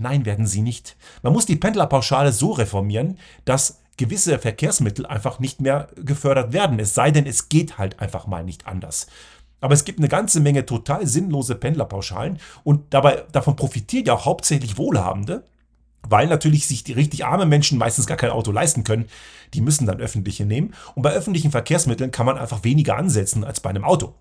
Nein, 0.00 0.24
werden 0.24 0.46
sie 0.46 0.62
nicht. 0.62 0.96
Man 1.22 1.32
muss 1.32 1.46
die 1.46 1.56
Pendlerpauschale 1.56 2.32
so 2.32 2.52
reformieren, 2.52 3.18
dass 3.44 3.80
gewisse 3.98 4.38
Verkehrsmittel 4.38 5.04
einfach 5.04 5.40
nicht 5.40 5.60
mehr 5.60 5.88
gefördert 5.96 6.54
werden. 6.54 6.78
Es 6.78 6.94
sei 6.94 7.10
denn, 7.10 7.26
es 7.26 7.50
geht 7.50 7.76
halt 7.76 8.00
einfach 8.00 8.26
mal 8.26 8.42
nicht 8.42 8.66
anders. 8.66 9.08
Aber 9.60 9.74
es 9.74 9.84
gibt 9.84 9.98
eine 9.98 10.08
ganze 10.08 10.40
Menge 10.40 10.64
total 10.64 11.06
sinnlose 11.06 11.54
Pendlerpauschalen 11.54 12.38
und 12.64 12.94
dabei, 12.94 13.24
davon 13.32 13.56
profitieren 13.56 14.06
ja 14.06 14.14
auch 14.14 14.24
hauptsächlich 14.24 14.78
Wohlhabende, 14.78 15.44
weil 16.08 16.26
natürlich 16.28 16.66
sich 16.66 16.84
die 16.84 16.92
richtig 16.92 17.24
armen 17.24 17.48
Menschen 17.48 17.78
meistens 17.78 18.06
gar 18.06 18.16
kein 18.16 18.30
Auto 18.30 18.52
leisten 18.52 18.84
können. 18.84 19.06
Die 19.54 19.60
müssen 19.60 19.86
dann 19.86 20.00
öffentliche 20.00 20.44
nehmen. 20.44 20.74
Und 20.94 21.02
bei 21.02 21.12
öffentlichen 21.12 21.50
Verkehrsmitteln 21.50 22.10
kann 22.10 22.26
man 22.26 22.38
einfach 22.38 22.64
weniger 22.64 22.96
ansetzen 22.96 23.44
als 23.44 23.60
bei 23.60 23.70
einem 23.70 23.84
Auto. 23.84 24.14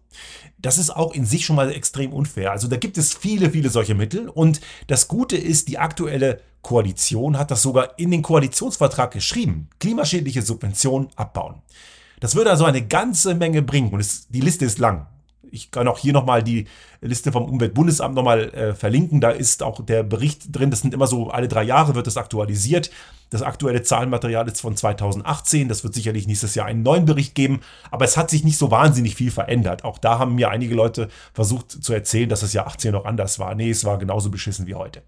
Das 0.57 0.77
ist 0.77 0.89
auch 0.89 1.13
in 1.13 1.25
sich 1.25 1.45
schon 1.45 1.55
mal 1.55 1.71
extrem 1.71 2.13
unfair. 2.13 2.51
Also 2.51 2.67
da 2.67 2.77
gibt 2.77 2.98
es 2.98 3.13
viele, 3.13 3.51
viele 3.51 3.69
solche 3.69 3.95
Mittel. 3.95 4.29
Und 4.29 4.62
das 4.88 5.07
Gute 5.07 5.38
ist, 5.38 5.67
die 5.67 5.77
aktuelle 5.77 6.41
Koalition 6.62 7.38
hat 7.38 7.51
das 7.51 7.62
sogar 7.62 7.98
in 7.98 8.12
den 8.12 8.21
Koalitionsvertrag 8.21 9.12
geschrieben. 9.12 9.69
Klimaschädliche 9.79 10.41
Subventionen 10.41 11.09
abbauen. 11.15 11.62
Das 12.19 12.36
würde 12.36 12.50
also 12.50 12.65
eine 12.65 12.86
ganze 12.86 13.36
Menge 13.36 13.62
bringen. 13.62 13.91
Und 13.91 14.01
es, 14.01 14.27
die 14.27 14.41
Liste 14.41 14.65
ist 14.65 14.79
lang 14.79 15.07
Ich 15.51 15.71
kann 15.71 15.87
auch 15.87 15.97
hier 15.97 16.13
nochmal 16.13 16.43
die 16.43 16.65
Liste 17.01 17.31
vom 17.31 17.45
Umweltbundesamt 17.45 18.15
nochmal 18.15 18.49
äh, 18.53 18.73
verlinken. 18.73 19.21
Da 19.21 19.31
ist 19.31 19.63
auch 19.63 19.83
der 19.83 20.03
Bericht 20.03 20.55
drin. 20.55 20.71
Das 20.71 20.81
sind 20.81 20.93
immer 20.93 21.07
so, 21.07 21.29
alle 21.29 21.47
drei 21.47 21.63
Jahre 21.63 21.95
wird 21.95 22.07
das 22.07 22.17
aktualisiert. 22.17 22.91
Das 23.29 23.41
aktuelle 23.41 23.83
Zahlenmaterial 23.83 24.47
ist 24.47 24.61
von 24.61 24.75
2018. 24.75 25.67
Das 25.67 25.83
wird 25.83 25.93
sicherlich 25.93 26.27
nächstes 26.27 26.55
Jahr 26.55 26.65
einen 26.65 26.83
neuen 26.83 27.05
Bericht 27.05 27.35
geben. 27.35 27.61
Aber 27.91 28.05
es 28.05 28.17
hat 28.17 28.29
sich 28.29 28.43
nicht 28.43 28.57
so 28.57 28.71
wahnsinnig 28.71 29.15
viel 29.15 29.31
verändert. 29.31 29.83
Auch 29.83 29.97
da 29.97 30.19
haben 30.19 30.35
mir 30.35 30.49
einige 30.49 30.75
Leute 30.75 31.09
versucht 31.33 31.71
zu 31.71 31.93
erzählen, 31.93 32.29
dass 32.29 32.41
das 32.41 32.53
Jahr 32.53 32.67
18 32.67 32.91
noch 32.91 33.05
anders 33.05 33.39
war. 33.39 33.53
Nee, 33.55 33.69
es 33.69 33.85
war 33.85 33.97
genauso 33.97 34.29
beschissen 34.29 34.67
wie 34.67 34.75
heute. 34.75 35.03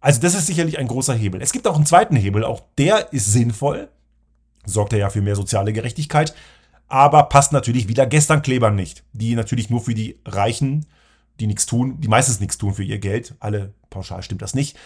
Also 0.00 0.20
das 0.20 0.34
ist 0.34 0.46
sicherlich 0.46 0.78
ein 0.78 0.88
großer 0.88 1.14
Hebel. 1.14 1.42
Es 1.42 1.52
gibt 1.52 1.68
auch 1.68 1.76
einen 1.76 1.86
zweiten 1.86 2.16
Hebel. 2.16 2.44
Auch 2.44 2.62
der 2.78 3.12
ist 3.12 3.30
sinnvoll. 3.32 3.88
Sorgt 4.64 4.92
er 4.92 4.98
ja 4.98 5.10
für 5.10 5.20
mehr 5.20 5.36
soziale 5.36 5.72
Gerechtigkeit 5.72 6.34
aber 6.90 7.22
passt 7.24 7.52
natürlich 7.52 7.88
wieder 7.88 8.04
gestern 8.04 8.42
Klebern 8.42 8.74
nicht, 8.74 9.04
die 9.12 9.34
natürlich 9.34 9.70
nur 9.70 9.80
für 9.80 9.94
die 9.94 10.18
Reichen, 10.26 10.86
die 11.38 11.46
nichts 11.46 11.64
tun, 11.64 12.00
die 12.00 12.08
meistens 12.08 12.40
nichts 12.40 12.58
tun 12.58 12.74
für 12.74 12.82
ihr 12.82 12.98
Geld. 12.98 13.34
Alle 13.40 13.72
pauschal 13.88 14.22
stimmt 14.22 14.42
das 14.42 14.54
nicht. 14.54 14.76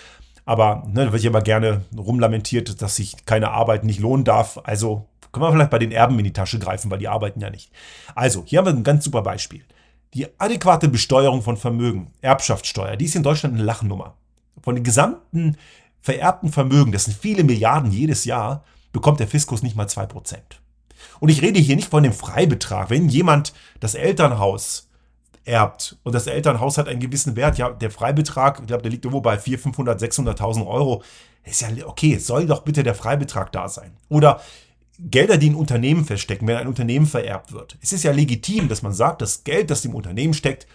Aber 0.45 0.87
ne, 0.87 1.07
da 1.07 1.13
wird 1.13 1.23
ja 1.23 1.31
immer 1.31 1.41
gerne 1.41 1.83
rumlamentiert, 1.97 2.81
dass 2.83 2.97
sich 2.97 3.25
keine 3.25 3.51
Arbeit 3.51 3.85
nicht 3.85 4.01
lohnen 4.01 4.25
darf. 4.25 4.61
Also 4.65 5.09
können 5.33 5.47
wir 5.47 5.53
vielleicht 5.53 5.71
bei 5.71 5.79
den 5.79 5.93
Erben 5.93 6.19
in 6.19 6.25
die 6.25 6.33
Tasche 6.33 6.59
greifen, 6.59 6.91
weil 6.91 6.99
die 6.99 7.09
arbeiten 7.09 7.41
ja 7.41 7.51
nicht. 7.51 7.73
Also, 8.15 8.45
hier 8.47 8.59
haben 8.59 8.67
wir 8.67 8.73
ein 8.73 8.85
ganz 8.85 9.05
super 9.05 9.23
Beispiel. 9.23 9.65
Die 10.13 10.27
adäquate 10.39 10.89
Besteuerung 10.89 11.43
von 11.43 11.57
Vermögen, 11.57 12.13
Erbschaftssteuer, 12.21 12.97
die 12.97 13.07
ist 13.07 13.17
in 13.17 13.25
Deutschland 13.25 13.57
eine 13.57 13.65
Lachnummer. 13.65 14.15
Von 14.63 14.77
den 14.77 14.85
gesamten 14.85 15.57
vererbten 16.01 16.53
Vermögen, 16.53 16.93
das 16.93 17.07
sind 17.07 17.17
viele 17.17 17.43
Milliarden 17.43 17.91
jedes 17.91 18.25
Jahr, 18.25 18.63
bekommt 18.93 19.19
der 19.19 19.27
Fiskus 19.27 19.63
nicht 19.63 19.75
mal 19.75 19.87
2%. 19.87 20.37
Und 21.21 21.29
ich 21.29 21.43
rede 21.43 21.61
hier 21.61 21.77
nicht 21.77 21.89
von 21.89 22.03
dem 22.03 22.13
Freibetrag. 22.13 22.91
Wenn 22.91 23.09
jemand 23.09 23.53
das 23.81 23.95
Elternhaus 23.95 24.89
erbt 25.45 25.97
und 26.03 26.15
das 26.15 26.27
Elternhaus 26.27 26.79
hat 26.79 26.89
einen 26.89 27.01
gewissen 27.01 27.37
Wert, 27.37 27.59
ja, 27.59 27.71
der 27.71 27.91
Freibetrag, 27.91 28.61
ich 28.61 28.67
glaube, 28.67 28.83
der 28.83 28.91
liegt 28.91 29.05
irgendwo 29.05 29.21
bei 29.21 29.39
400, 29.39 29.63
500, 29.63 30.03
600.000 30.41 30.67
Euro, 30.67 31.03
ist 31.45 31.61
ja 31.61 31.69
okay, 31.87 32.19
soll 32.19 32.47
doch 32.47 32.63
bitte 32.63 32.83
der 32.83 32.95
Freibetrag 32.95 33.53
da 33.53 33.69
sein. 33.69 33.93
Oder 34.09 34.41
Gelder, 34.99 35.39
die 35.39 35.49
in 35.49 35.55
Unternehmen 35.57 36.05
verstecken, 36.05 36.47
wenn 36.47 36.57
ein 36.57 36.69
Unternehmen 36.69 37.07
vererbt 37.07 37.53
wird. 37.53 37.77
Es 37.83 37.93
ist 37.93 38.05
ja 38.05 38.13
legitim, 38.13 38.69
dass 38.69 38.83
man 38.83 38.93
sagt, 38.93 39.23
das 39.23 39.43
Geld, 39.45 39.71
das 39.71 39.85
im 39.85 39.95
Unternehmen 39.95 40.35
steckt, 40.35 40.67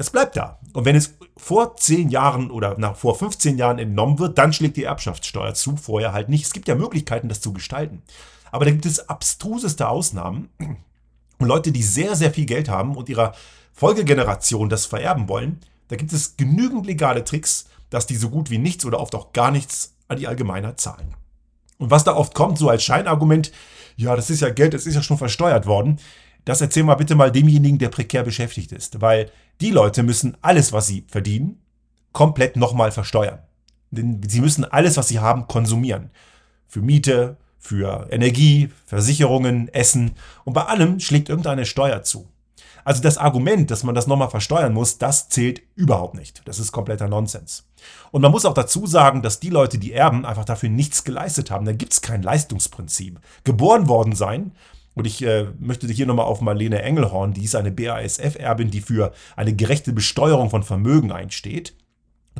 das 0.00 0.08
bleibt 0.08 0.34
da. 0.34 0.58
Und 0.72 0.86
wenn 0.86 0.96
es 0.96 1.18
vor 1.36 1.76
10 1.76 2.08
Jahren 2.08 2.50
oder 2.50 2.78
nach, 2.78 2.96
vor 2.96 3.18
15 3.18 3.58
Jahren 3.58 3.78
entnommen 3.78 4.18
wird, 4.18 4.38
dann 4.38 4.54
schlägt 4.54 4.78
die 4.78 4.84
Erbschaftssteuer 4.84 5.52
zu, 5.52 5.76
vorher 5.76 6.14
halt 6.14 6.30
nicht. 6.30 6.46
Es 6.46 6.54
gibt 6.54 6.68
ja 6.68 6.74
Möglichkeiten, 6.74 7.28
das 7.28 7.42
zu 7.42 7.52
gestalten. 7.52 8.00
Aber 8.50 8.64
da 8.64 8.70
gibt 8.70 8.86
es 8.86 9.10
abstruseste 9.10 9.90
Ausnahmen. 9.90 10.48
Und 11.38 11.46
Leute, 11.46 11.70
die 11.70 11.82
sehr, 11.82 12.16
sehr 12.16 12.30
viel 12.30 12.46
Geld 12.46 12.70
haben 12.70 12.96
und 12.96 13.10
ihrer 13.10 13.34
Folgegeneration 13.74 14.70
das 14.70 14.86
vererben 14.86 15.28
wollen, 15.28 15.60
da 15.88 15.96
gibt 15.96 16.14
es 16.14 16.38
genügend 16.38 16.86
legale 16.86 17.22
Tricks, 17.22 17.66
dass 17.90 18.06
die 18.06 18.16
so 18.16 18.30
gut 18.30 18.48
wie 18.48 18.56
nichts 18.56 18.86
oder 18.86 19.00
oft 19.00 19.14
auch 19.14 19.34
gar 19.34 19.50
nichts 19.50 19.96
an 20.08 20.16
die 20.16 20.28
Allgemeinheit 20.28 20.80
zahlen. 20.80 21.14
Und 21.76 21.90
was 21.90 22.04
da 22.04 22.16
oft 22.16 22.34
kommt, 22.34 22.56
so 22.56 22.70
als 22.70 22.82
Scheinargument, 22.84 23.52
ja, 23.96 24.16
das 24.16 24.30
ist 24.30 24.40
ja 24.40 24.48
Geld, 24.48 24.72
das 24.72 24.86
ist 24.86 24.94
ja 24.94 25.02
schon 25.02 25.18
versteuert 25.18 25.66
worden, 25.66 26.00
das 26.46 26.62
erzähl 26.62 26.84
mal 26.84 26.94
bitte 26.94 27.16
mal 27.16 27.30
demjenigen, 27.30 27.78
der 27.78 27.90
prekär 27.90 28.22
beschäftigt 28.22 28.72
ist. 28.72 29.02
Weil 29.02 29.30
die 29.60 29.70
Leute 29.70 30.02
müssen 30.02 30.36
alles, 30.40 30.72
was 30.72 30.86
sie 30.86 31.04
verdienen, 31.08 31.60
komplett 32.12 32.56
nochmal 32.56 32.92
versteuern. 32.92 33.40
Denn 33.90 34.20
sie 34.26 34.40
müssen 34.40 34.64
alles, 34.64 34.96
was 34.96 35.08
sie 35.08 35.18
haben, 35.18 35.46
konsumieren. 35.46 36.10
Für 36.66 36.80
Miete, 36.80 37.36
für 37.58 38.08
Energie, 38.10 38.70
Versicherungen, 38.86 39.68
Essen 39.68 40.12
und 40.44 40.54
bei 40.54 40.64
allem 40.64 41.00
schlägt 41.00 41.28
irgendeine 41.28 41.66
Steuer 41.66 42.02
zu. 42.02 42.28
Also 42.84 43.02
das 43.02 43.18
Argument, 43.18 43.70
dass 43.70 43.82
man 43.82 43.94
das 43.94 44.06
nochmal 44.06 44.30
versteuern 44.30 44.72
muss, 44.72 44.96
das 44.96 45.28
zählt 45.28 45.60
überhaupt 45.74 46.14
nicht. 46.14 46.40
Das 46.46 46.58
ist 46.58 46.72
kompletter 46.72 47.08
Nonsens. 47.08 47.66
Und 48.10 48.22
man 48.22 48.30
muss 48.30 48.46
auch 48.46 48.54
dazu 48.54 48.86
sagen, 48.86 49.20
dass 49.22 49.40
die 49.40 49.50
Leute, 49.50 49.78
die 49.78 49.92
erben, 49.92 50.24
einfach 50.24 50.46
dafür 50.46 50.70
nichts 50.70 51.04
geleistet 51.04 51.50
haben. 51.50 51.66
Da 51.66 51.72
gibt 51.72 51.92
es 51.92 52.00
kein 52.00 52.22
Leistungsprinzip. 52.22 53.20
Geboren 53.44 53.88
worden 53.88 54.14
sein, 54.14 54.52
und 54.94 55.06
ich 55.06 55.22
äh, 55.22 55.46
möchte 55.58 55.86
hier 55.86 56.06
nochmal 56.06 56.26
auf 56.26 56.40
Marlene 56.40 56.82
Engelhorn, 56.82 57.32
die 57.32 57.44
ist 57.44 57.54
eine 57.54 57.70
BASF-Erbin, 57.70 58.70
die 58.70 58.80
für 58.80 59.12
eine 59.36 59.54
gerechte 59.54 59.92
Besteuerung 59.92 60.50
von 60.50 60.62
Vermögen 60.62 61.12
einsteht 61.12 61.74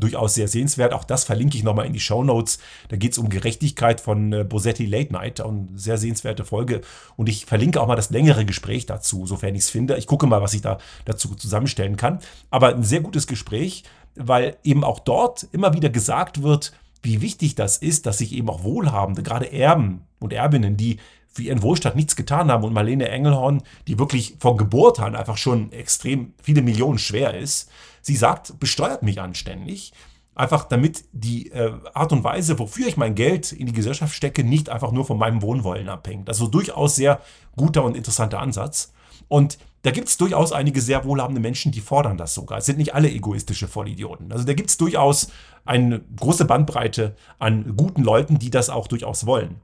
durchaus 0.00 0.35
sehr 0.35 0.49
sehenswert. 0.49 0.92
Auch 0.92 1.04
das 1.04 1.25
verlinke 1.25 1.57
ich 1.57 1.62
nochmal 1.62 1.87
in 1.87 1.92
die 1.92 2.00
Show 2.00 2.25
Notes. 2.25 2.59
Da 2.88 2.97
geht 2.97 3.12
es 3.12 3.19
um 3.19 3.28
Gerechtigkeit 3.28 4.00
von 4.00 4.33
äh, 4.33 4.45
Bosetti 4.45 4.87
Late 4.87 5.12
Night. 5.12 5.40
Eine 5.40 5.69
sehr 5.75 5.99
sehenswerte 5.99 6.45
Folge. 6.45 6.80
Und 7.16 7.28
ich 7.28 7.47
verlinke 7.47 7.80
auch 7.80 7.87
mal 7.87 7.97
das 7.97 8.11
längere 8.11 8.45
Gespräch 8.45 8.87
dazu, 8.87 9.26
sofern 9.26 9.54
ich 9.54 9.62
es 9.62 9.71
finde. 9.71 9.97
Ich 9.97 10.07
gucke 10.07 10.26
mal, 10.26 10.42
was 10.42 10.54
ich 10.54 10.62
da 10.62 10.78
dazu 11.04 11.35
zusammenstellen 11.35 11.97
kann. 11.97 12.21
Aber 12.50 12.75
ein 12.75 12.83
sehr 12.83 13.00
gutes 13.00 13.26
Gespräch, 13.26 13.85
weil 14.14 14.57
eben 14.64 14.85
auch 14.85 15.00
dort 15.00 15.47
immer 15.52 15.75
wieder 15.75 15.90
gesagt 15.90 16.42
wird, 16.42 16.73
wie 17.02 17.23
wichtig 17.23 17.54
das 17.54 17.78
ist, 17.78 18.07
dass 18.07 18.19
sich 18.19 18.33
eben 18.33 18.50
auch 18.50 18.62
Wohlhabende, 18.62 19.23
gerade 19.23 19.52
Erben 19.52 20.02
und 20.19 20.33
Erbinnen, 20.33 20.76
die 20.76 20.99
für 21.32 21.42
ihren 21.42 21.62
Wohlstand 21.62 21.96
nichts 21.96 22.16
getan 22.16 22.50
haben 22.50 22.64
und 22.64 22.72
Marlene 22.72 23.08
Engelhorn, 23.08 23.62
die 23.87 23.99
wirklich 23.99 24.37
von 24.40 24.56
Geburt 24.56 24.99
an 25.00 25.14
einfach 25.14 25.37
schon 25.37 25.72
extrem 25.72 26.34
viele 26.42 26.62
Millionen 26.62 26.99
schwer 26.99 27.34
ist, 27.34 27.70
sie 28.02 28.16
sagt, 28.16 28.58
besteuert 28.58 29.02
mich 29.02 29.20
anständig, 29.20 29.92
einfach 30.34 30.64
damit 30.64 31.04
die 31.12 31.50
äh, 31.52 31.72
Art 31.94 32.12
und 32.12 32.25
Weise, 32.25 32.58
wofür 32.58 32.88
ich 32.88 32.96
mein 32.96 33.14
Geld 33.14 33.52
in 33.52 33.66
die 33.66 33.72
Gesellschaft 33.72 34.14
stecke, 34.14 34.42
nicht 34.42 34.68
einfach 34.68 34.90
nur 34.90 35.04
von 35.04 35.18
meinem 35.18 35.42
Wohnwollen 35.42 35.88
abhängt. 35.88 36.28
Also 36.28 36.46
durchaus 36.46 36.96
sehr 36.96 37.20
guter 37.56 37.84
und 37.84 37.96
interessanter 37.96 38.40
Ansatz. 38.40 38.92
Und 39.28 39.58
da 39.82 39.90
gibt 39.90 40.08
es 40.08 40.16
durchaus 40.16 40.52
einige 40.52 40.80
sehr 40.80 41.04
wohlhabende 41.04 41.40
Menschen, 41.40 41.72
die 41.72 41.80
fordern 41.80 42.18
das 42.18 42.34
sogar. 42.34 42.58
Es 42.58 42.66
sind 42.66 42.78
nicht 42.78 42.94
alle 42.94 43.10
egoistische 43.10 43.68
Vollidioten. 43.68 44.32
Also 44.32 44.44
da 44.44 44.54
gibt 44.54 44.70
es 44.70 44.76
durchaus 44.76 45.30
eine 45.64 46.00
große 46.16 46.44
Bandbreite 46.44 47.16
an 47.38 47.76
guten 47.76 48.02
Leuten, 48.02 48.38
die 48.38 48.50
das 48.50 48.70
auch 48.70 48.88
durchaus 48.88 49.26
wollen. 49.26 49.60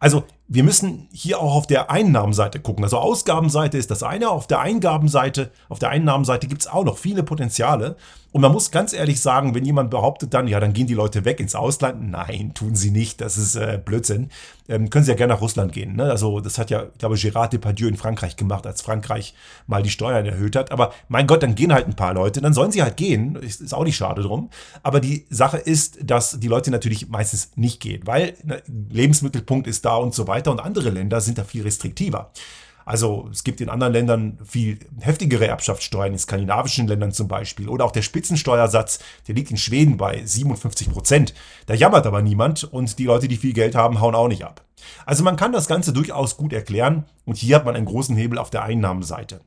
Also 0.00 0.24
wir 0.50 0.64
müssen 0.64 1.08
hier 1.12 1.40
auch 1.40 1.54
auf 1.54 1.66
der 1.66 1.90
Einnahmenseite 1.90 2.58
gucken. 2.58 2.82
Also 2.82 2.96
Ausgabenseite 2.96 3.76
ist 3.76 3.90
das 3.90 4.02
eine, 4.02 4.30
auf 4.30 4.46
der 4.46 4.60
Eingabenseite, 4.60 5.50
auf 5.68 5.78
der 5.78 5.90
Einnahmenseite 5.90 6.46
gibt 6.46 6.62
es 6.62 6.68
auch 6.68 6.84
noch 6.84 6.96
viele 6.96 7.22
Potenziale. 7.22 7.96
Und 8.30 8.42
man 8.42 8.52
muss 8.52 8.70
ganz 8.70 8.92
ehrlich 8.92 9.20
sagen, 9.20 9.54
wenn 9.54 9.64
jemand 9.64 9.90
behauptet 9.90 10.34
dann, 10.34 10.48
ja, 10.48 10.60
dann 10.60 10.74
gehen 10.74 10.86
die 10.86 10.94
Leute 10.94 11.24
weg 11.24 11.40
ins 11.40 11.54
Ausland. 11.54 12.10
Nein, 12.10 12.52
tun 12.52 12.74
sie 12.74 12.90
nicht. 12.90 13.22
Das 13.22 13.38
ist 13.38 13.56
äh, 13.56 13.80
Blödsinn. 13.82 14.28
Ähm, 14.68 14.90
können 14.90 15.04
sie 15.04 15.10
ja 15.10 15.16
gerne 15.16 15.32
nach 15.32 15.40
Russland 15.40 15.72
gehen. 15.72 15.96
Ne? 15.96 16.04
Also 16.04 16.40
das 16.40 16.58
hat 16.58 16.68
ja, 16.68 16.84
glaube 16.98 17.14
ich, 17.14 17.22
Gérard 17.22 17.52
Depardieu 17.52 17.88
in 17.88 17.96
Frankreich 17.96 18.36
gemacht, 18.36 18.66
als 18.66 18.82
Frankreich 18.82 19.34
mal 19.66 19.82
die 19.82 19.88
Steuern 19.88 20.26
erhöht 20.26 20.56
hat. 20.56 20.70
Aber 20.72 20.92
mein 21.08 21.26
Gott, 21.26 21.42
dann 21.42 21.54
gehen 21.54 21.72
halt 21.72 21.86
ein 21.86 21.96
paar 21.96 22.12
Leute. 22.12 22.42
Dann 22.42 22.52
sollen 22.52 22.70
sie 22.70 22.82
halt 22.82 22.98
gehen. 22.98 23.36
Ist, 23.36 23.62
ist 23.62 23.72
auch 23.72 23.84
nicht 23.84 23.96
schade 23.96 24.22
drum. 24.22 24.50
Aber 24.82 25.00
die 25.00 25.26
Sache 25.30 25.56
ist, 25.56 25.98
dass 26.02 26.38
die 26.38 26.48
Leute 26.48 26.70
natürlich 26.70 27.08
meistens 27.08 27.52
nicht 27.56 27.80
gehen, 27.80 28.02
weil 28.04 28.34
ne, 28.44 28.62
Lebensmittelpunkt 28.90 29.66
ist 29.66 29.86
da 29.86 29.87
und 29.96 30.14
so 30.14 30.26
weiter. 30.26 30.50
Und 30.50 30.60
andere 30.60 30.90
Länder 30.90 31.20
sind 31.20 31.38
da 31.38 31.44
viel 31.44 31.62
restriktiver. 31.62 32.30
Also 32.88 33.28
es 33.30 33.44
gibt 33.44 33.60
in 33.60 33.68
anderen 33.68 33.92
Ländern 33.92 34.38
viel 34.42 34.78
heftigere 35.00 35.46
Erbschaftssteuern, 35.46 36.14
in 36.14 36.18
skandinavischen 36.18 36.88
Ländern 36.88 37.12
zum 37.12 37.28
Beispiel. 37.28 37.68
Oder 37.68 37.84
auch 37.84 37.90
der 37.90 38.00
Spitzensteuersatz, 38.00 39.00
der 39.26 39.34
liegt 39.34 39.50
in 39.50 39.58
Schweden 39.58 39.98
bei 39.98 40.24
57 40.24 40.90
Prozent. 40.90 41.34
Da 41.66 41.74
jammert 41.74 42.06
aber 42.06 42.22
niemand 42.22 42.64
und 42.64 42.98
die 42.98 43.04
Leute, 43.04 43.28
die 43.28 43.36
viel 43.36 43.52
Geld 43.52 43.74
haben, 43.74 44.00
hauen 44.00 44.14
auch 44.14 44.28
nicht 44.28 44.42
ab. 44.42 44.64
Also 45.04 45.22
man 45.22 45.36
kann 45.36 45.52
das 45.52 45.68
Ganze 45.68 45.92
durchaus 45.92 46.38
gut 46.38 46.54
erklären 46.54 47.04
und 47.26 47.36
hier 47.36 47.56
hat 47.56 47.66
man 47.66 47.76
einen 47.76 47.84
großen 47.84 48.16
Hebel 48.16 48.38
auf 48.38 48.48
der 48.48 48.62
Einnahmenseite. 48.62 49.42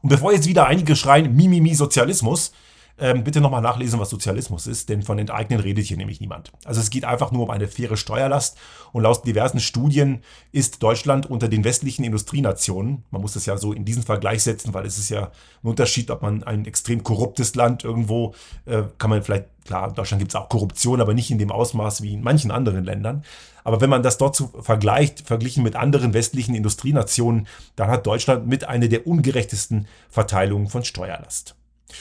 Und 0.00 0.10
bevor 0.10 0.32
jetzt 0.32 0.46
wieder 0.46 0.68
einige 0.68 0.94
schreien, 0.94 1.34
Mimimi 1.34 1.74
Sozialismus, 1.74 2.52
ähm, 3.00 3.24
bitte 3.24 3.40
nochmal 3.40 3.62
nachlesen, 3.62 3.98
was 3.98 4.10
Sozialismus 4.10 4.66
ist, 4.66 4.88
denn 4.88 5.02
von 5.02 5.18
Enteignen 5.18 5.58
redet 5.58 5.86
hier 5.86 5.96
nämlich 5.96 6.20
niemand. 6.20 6.52
Also 6.64 6.80
es 6.80 6.90
geht 6.90 7.04
einfach 7.04 7.32
nur 7.32 7.44
um 7.44 7.50
eine 7.50 7.66
faire 7.66 7.96
Steuerlast 7.96 8.58
und 8.92 9.02
laut 9.02 9.26
diversen 9.26 9.60
Studien 9.60 10.22
ist 10.52 10.82
Deutschland 10.82 11.26
unter 11.26 11.48
den 11.48 11.64
westlichen 11.64 12.04
Industrienationen, 12.04 13.04
man 13.10 13.22
muss 13.22 13.32
das 13.32 13.46
ja 13.46 13.56
so 13.56 13.72
in 13.72 13.84
diesen 13.84 14.02
Vergleich 14.02 14.42
setzen, 14.42 14.74
weil 14.74 14.84
es 14.84 14.98
ist 14.98 15.08
ja 15.08 15.30
ein 15.62 15.68
Unterschied, 15.68 16.10
ob 16.10 16.22
man 16.22 16.42
ein 16.44 16.66
extrem 16.66 17.02
korruptes 17.02 17.54
Land 17.54 17.84
irgendwo, 17.84 18.34
äh, 18.66 18.82
kann 18.98 19.10
man 19.10 19.22
vielleicht, 19.22 19.46
klar, 19.64 19.88
in 19.88 19.94
Deutschland 19.94 20.20
gibt 20.20 20.32
es 20.32 20.36
auch 20.36 20.48
Korruption, 20.48 21.00
aber 21.00 21.14
nicht 21.14 21.30
in 21.30 21.38
dem 21.38 21.50
Ausmaß 21.50 22.02
wie 22.02 22.14
in 22.14 22.22
manchen 22.22 22.50
anderen 22.50 22.84
Ländern. 22.84 23.24
Aber 23.64 23.80
wenn 23.80 23.90
man 23.90 24.02
das 24.02 24.18
dort 24.18 24.36
zu 24.36 24.48
vergleicht, 24.60 25.26
verglichen 25.26 25.62
mit 25.62 25.76
anderen 25.76 26.14
westlichen 26.14 26.54
Industrienationen, 26.54 27.46
dann 27.76 27.90
hat 27.90 28.06
Deutschland 28.06 28.46
mit 28.46 28.64
einer 28.64 28.88
der 28.88 29.06
ungerechtesten 29.06 29.86
Verteilungen 30.08 30.68
von 30.68 30.84
Steuerlast. 30.84 31.56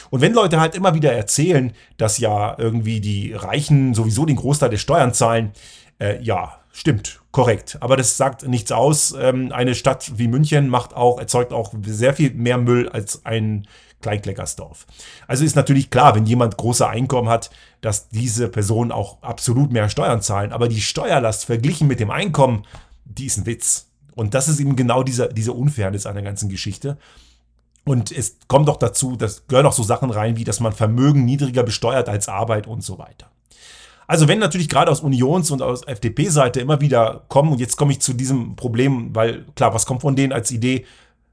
Und 0.10 0.22
wenn 0.22 0.34
Leute 0.34 0.60
halt 0.60 0.76
immer 0.76 0.94
wieder 0.94 1.14
erzählen, 1.14 1.74
dass 1.98 2.18
ja 2.18 2.56
irgendwie 2.58 3.02
die 3.02 3.34
Reichen 3.34 3.94
sowieso 3.94 4.26
den 4.26 4.36
Großteil 4.36 4.70
der 4.70 4.78
Steuern 4.78 5.14
zahlen, 5.14 5.52
äh, 6.00 6.22
ja, 6.22 6.60
stimmt, 6.72 7.22
korrekt. 7.32 7.78
Aber 7.82 7.98
das 7.98 8.18
sagt 8.18 8.48
nichts 8.48 8.72
aus. 8.72 9.14
Ähm, 9.20 9.52
eine 9.52 9.76
Stadt 9.76 10.18
wie 10.18 10.28
München 10.28 10.70
macht 10.70 10.96
auch, 10.96 11.20
erzeugt 11.20 11.54
auch 11.54 11.74
sehr 11.86 12.14
viel 12.14 12.34
mehr 12.34 12.58
Müll 12.58 12.90
als 12.90 13.26
ein 13.26 13.68
Kleinkleckersdorf. 14.02 14.88
Also 15.28 15.44
ist 15.44 15.56
natürlich 15.56 15.90
klar, 15.90 16.16
wenn 16.16 16.26
jemand 16.26 16.58
große 16.58 16.88
Einkommen 16.88 17.30
hat, 17.30 17.50
dass 17.82 18.10
diese 18.10 18.48
Personen 18.48 18.92
auch 18.92 19.22
absolut 19.22 19.72
mehr 19.72 19.90
Steuern 19.90 20.22
zahlen. 20.22 20.54
Aber 20.54 20.70
die 20.70 20.82
Steuerlast 20.82 21.46
verglichen 21.46 21.88
mit 21.88 22.00
dem 22.00 22.12
Einkommen, 22.12 22.66
die 23.06 23.26
ist 23.26 23.38
ein 23.38 23.46
Witz. 23.46 23.88
Und 24.16 24.34
das 24.34 24.48
ist 24.48 24.60
eben 24.60 24.76
genau 24.76 25.04
diese, 25.04 25.30
diese 25.30 25.54
Unfairness 25.54 26.06
an 26.06 26.16
der 26.16 26.24
ganzen 26.24 26.50
Geschichte. 26.50 26.98
Und 27.86 28.12
es 28.12 28.38
kommt 28.48 28.68
doch 28.68 28.78
dazu, 28.78 29.16
das 29.16 29.48
gehören 29.48 29.66
auch 29.66 29.74
so 29.74 29.84
Sachen 29.84 30.12
rein, 30.12 30.38
wie 30.38 30.44
dass 30.44 30.60
man 30.60 30.74
Vermögen 30.74 31.26
niedriger 31.26 31.64
besteuert 31.64 32.10
als 32.10 32.28
Arbeit 32.28 32.68
und 32.68 32.84
so 32.84 33.00
weiter. 33.00 33.32
Also 34.10 34.28
wenn 34.28 34.40
natürlich 34.40 34.70
gerade 34.70 34.92
aus 34.92 35.02
Unions- 35.02 35.52
und 35.52 35.62
aus 35.62 35.86
FDP-Seite 35.86 36.60
immer 36.60 36.82
wieder 36.82 37.26
kommen, 37.28 37.52
und 37.52 37.60
jetzt 37.60 37.78
komme 37.78 37.92
ich 37.92 38.02
zu 38.02 38.14
diesem 38.14 38.56
Problem, 38.56 39.14
weil 39.16 39.46
klar, 39.56 39.74
was 39.74 39.86
kommt 39.86 40.02
von 40.02 40.16
denen 40.16 40.34
als 40.34 40.50
Idee? 40.50 40.86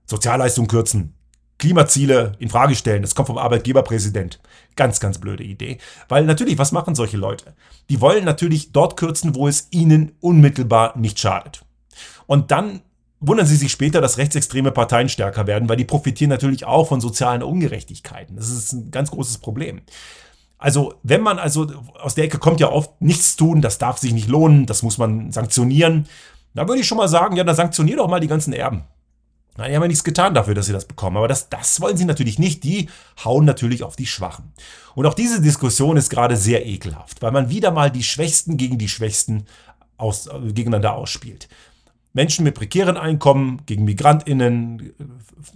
Sozialleistung 0.04 0.68
kürzen, 0.68 1.14
Klimaziele 1.58 2.32
in 2.38 2.50
Frage 2.50 2.74
stellen, 2.74 3.00
das 3.00 3.14
kommt 3.14 3.28
vom 3.28 3.38
Arbeitgeberpräsident. 3.38 4.40
Ganz, 4.76 5.00
ganz 5.00 5.18
blöde 5.18 5.42
Idee. 5.42 5.78
Weil 6.08 6.24
natürlich, 6.26 6.58
was 6.58 6.70
machen 6.70 6.94
solche 6.94 7.16
Leute? 7.16 7.54
Die 7.88 8.02
wollen 8.02 8.26
natürlich 8.26 8.72
dort 8.72 8.98
kürzen, 8.98 9.34
wo 9.34 9.48
es 9.48 9.68
ihnen 9.70 10.12
unmittelbar 10.20 10.98
nicht 10.98 11.18
schadet. 11.18 11.64
Und 12.26 12.50
dann 12.50 12.82
wundern 13.20 13.46
Sie 13.46 13.56
sich 13.56 13.72
später, 13.72 14.00
dass 14.00 14.18
rechtsextreme 14.18 14.72
Parteien 14.72 15.08
stärker 15.08 15.46
werden, 15.46 15.68
weil 15.68 15.76
die 15.76 15.84
profitieren 15.84 16.30
natürlich 16.30 16.64
auch 16.64 16.88
von 16.88 17.00
sozialen 17.00 17.42
Ungerechtigkeiten. 17.42 18.36
Das 18.36 18.50
ist 18.50 18.72
ein 18.72 18.90
ganz 18.90 19.10
großes 19.10 19.38
Problem. 19.38 19.80
Also, 20.58 20.94
wenn 21.02 21.20
man 21.20 21.38
also 21.38 21.66
aus 22.00 22.14
der 22.14 22.24
Ecke 22.24 22.38
kommt 22.38 22.60
ja 22.60 22.70
oft 22.70 23.00
nichts 23.00 23.36
tun, 23.36 23.60
das 23.60 23.78
darf 23.78 23.98
sich 23.98 24.12
nicht 24.12 24.28
lohnen, 24.28 24.66
das 24.66 24.82
muss 24.82 24.98
man 24.98 25.30
sanktionieren. 25.30 26.06
Da 26.54 26.66
würde 26.66 26.80
ich 26.80 26.86
schon 26.86 26.98
mal 26.98 27.08
sagen, 27.08 27.36
ja, 27.36 27.44
dann 27.44 27.56
sanktioniert 27.56 27.98
doch 27.98 28.08
mal 28.08 28.20
die 28.20 28.26
ganzen 28.26 28.54
Erben. 28.54 28.84
Na, 29.58 29.68
die 29.68 29.74
haben 29.74 29.82
ja 29.82 29.88
nichts 29.88 30.04
getan 30.04 30.34
dafür, 30.34 30.54
dass 30.54 30.66
sie 30.66 30.72
das 30.72 30.86
bekommen. 30.86 31.16
Aber 31.16 31.28
das, 31.28 31.48
das 31.48 31.80
wollen 31.80 31.96
sie 31.96 32.04
natürlich 32.04 32.38
nicht. 32.38 32.64
Die 32.64 32.88
hauen 33.24 33.44
natürlich 33.44 33.82
auf 33.82 33.96
die 33.96 34.06
Schwachen. 34.06 34.52
Und 34.94 35.06
auch 35.06 35.14
diese 35.14 35.40
Diskussion 35.40 35.96
ist 35.96 36.10
gerade 36.10 36.36
sehr 36.36 36.66
ekelhaft, 36.66 37.22
weil 37.22 37.32
man 37.32 37.50
wieder 37.50 37.70
mal 37.70 37.90
die 37.90 38.02
Schwächsten 38.02 38.56
gegen 38.56 38.78
die 38.78 38.88
Schwächsten 38.88 39.46
aus, 39.96 40.26
äh, 40.26 40.52
gegeneinander 40.52 40.94
ausspielt. 40.94 41.48
Menschen 42.16 42.44
mit 42.44 42.54
prekären 42.54 42.96
Einkommen 42.96 43.60
gegen 43.66 43.84
MigrantInnen, 43.84 44.94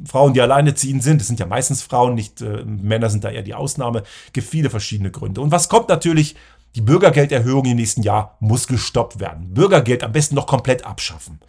Frauen, 0.05 0.35
die 0.35 0.43
alleineziehend 0.43 1.03
sind, 1.03 1.19
das 1.19 1.27
sind 1.27 1.41
ja 1.41 1.47
meistens 1.47 1.83
Frauen, 1.83 2.15
nicht 2.15 2.43
äh, 2.43 2.65
Männer 2.65 3.09
sind 3.09 3.25
da 3.25 3.31
eher 3.31 3.41
die 3.41 3.55
Ausnahme, 3.55 4.03
gibt 4.35 4.47
viele 4.47 4.69
verschiedene 4.69 5.11
Gründe. 5.11 5.41
Und 5.41 5.53
was 5.53 5.71
kommt 5.71 5.89
natürlich? 5.89 6.37
Die 6.77 6.83
Bürgergelderhöhung 6.83 7.65
im 7.65 7.77
nächsten 7.77 8.03
Jahr 8.03 8.37
muss 8.41 8.69
gestoppt 8.69 9.19
werden. 9.21 9.55
Bürgergeld 9.55 10.05
am 10.05 10.13
besten 10.13 10.35
noch 10.35 10.47
komplett 10.47 10.85
abschaffen. 10.85 11.41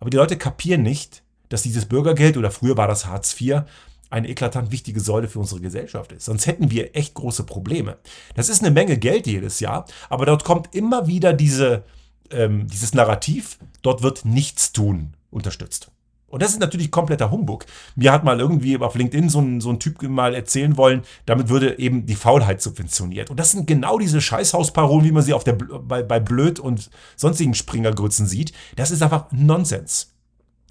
Aber 0.00 0.08
die 0.08 0.16
Leute 0.16 0.38
kapieren 0.38 0.82
nicht, 0.82 1.22
dass 1.50 1.62
dieses 1.62 1.84
Bürgergeld 1.84 2.38
oder 2.38 2.50
früher 2.50 2.76
war 2.78 2.88
das 2.88 3.04
Hartz 3.04 3.38
IV 3.38 3.64
eine 4.08 4.28
eklatant 4.28 4.72
wichtige 4.72 5.00
Säule 5.00 5.28
für 5.28 5.40
unsere 5.40 5.60
Gesellschaft 5.60 6.10
ist. 6.12 6.24
Sonst 6.24 6.46
hätten 6.46 6.70
wir 6.70 6.96
echt 6.96 7.12
große 7.12 7.44
Probleme. 7.44 7.98
Das 8.34 8.48
ist 8.48 8.62
eine 8.62 8.70
Menge 8.70 8.96
Geld 8.96 9.26
jedes 9.26 9.60
Jahr, 9.60 9.84
aber 10.08 10.24
dort 10.24 10.42
kommt 10.42 10.74
immer 10.74 11.06
wieder 11.06 11.34
diese, 11.34 11.84
ähm, 12.30 12.66
dieses 12.68 12.94
Narrativ, 12.94 13.58
dort 13.82 14.02
wird 14.02 14.24
nichts 14.24 14.72
tun, 14.72 15.14
unterstützt. 15.30 15.90
Und 16.28 16.42
das 16.42 16.50
ist 16.50 16.60
natürlich 16.60 16.90
kompletter 16.90 17.30
Humbug. 17.30 17.64
Mir 17.96 18.12
hat 18.12 18.22
mal 18.22 18.38
irgendwie 18.38 18.76
auf 18.78 18.94
LinkedIn 18.94 19.30
so 19.30 19.40
ein, 19.40 19.60
so 19.62 19.70
ein 19.70 19.80
Typ 19.80 20.02
mal 20.02 20.34
erzählen 20.34 20.76
wollen, 20.76 21.02
damit 21.24 21.48
würde 21.48 21.78
eben 21.78 22.04
die 22.04 22.16
Faulheit 22.16 22.60
subventioniert. 22.60 23.30
Und 23.30 23.40
das 23.40 23.52
sind 23.52 23.66
genau 23.66 23.98
diese 23.98 24.20
Scheißhausparolen, 24.20 25.06
wie 25.06 25.12
man 25.12 25.22
sie 25.22 25.32
auf 25.32 25.44
der, 25.44 25.54
bei, 25.54 26.02
bei 26.02 26.20
Blöd 26.20 26.60
und 26.60 26.90
sonstigen 27.16 27.54
Springergrützen 27.54 28.26
sieht. 28.26 28.52
Das 28.76 28.90
ist 28.90 29.02
einfach 29.02 29.32
Nonsens. 29.32 30.12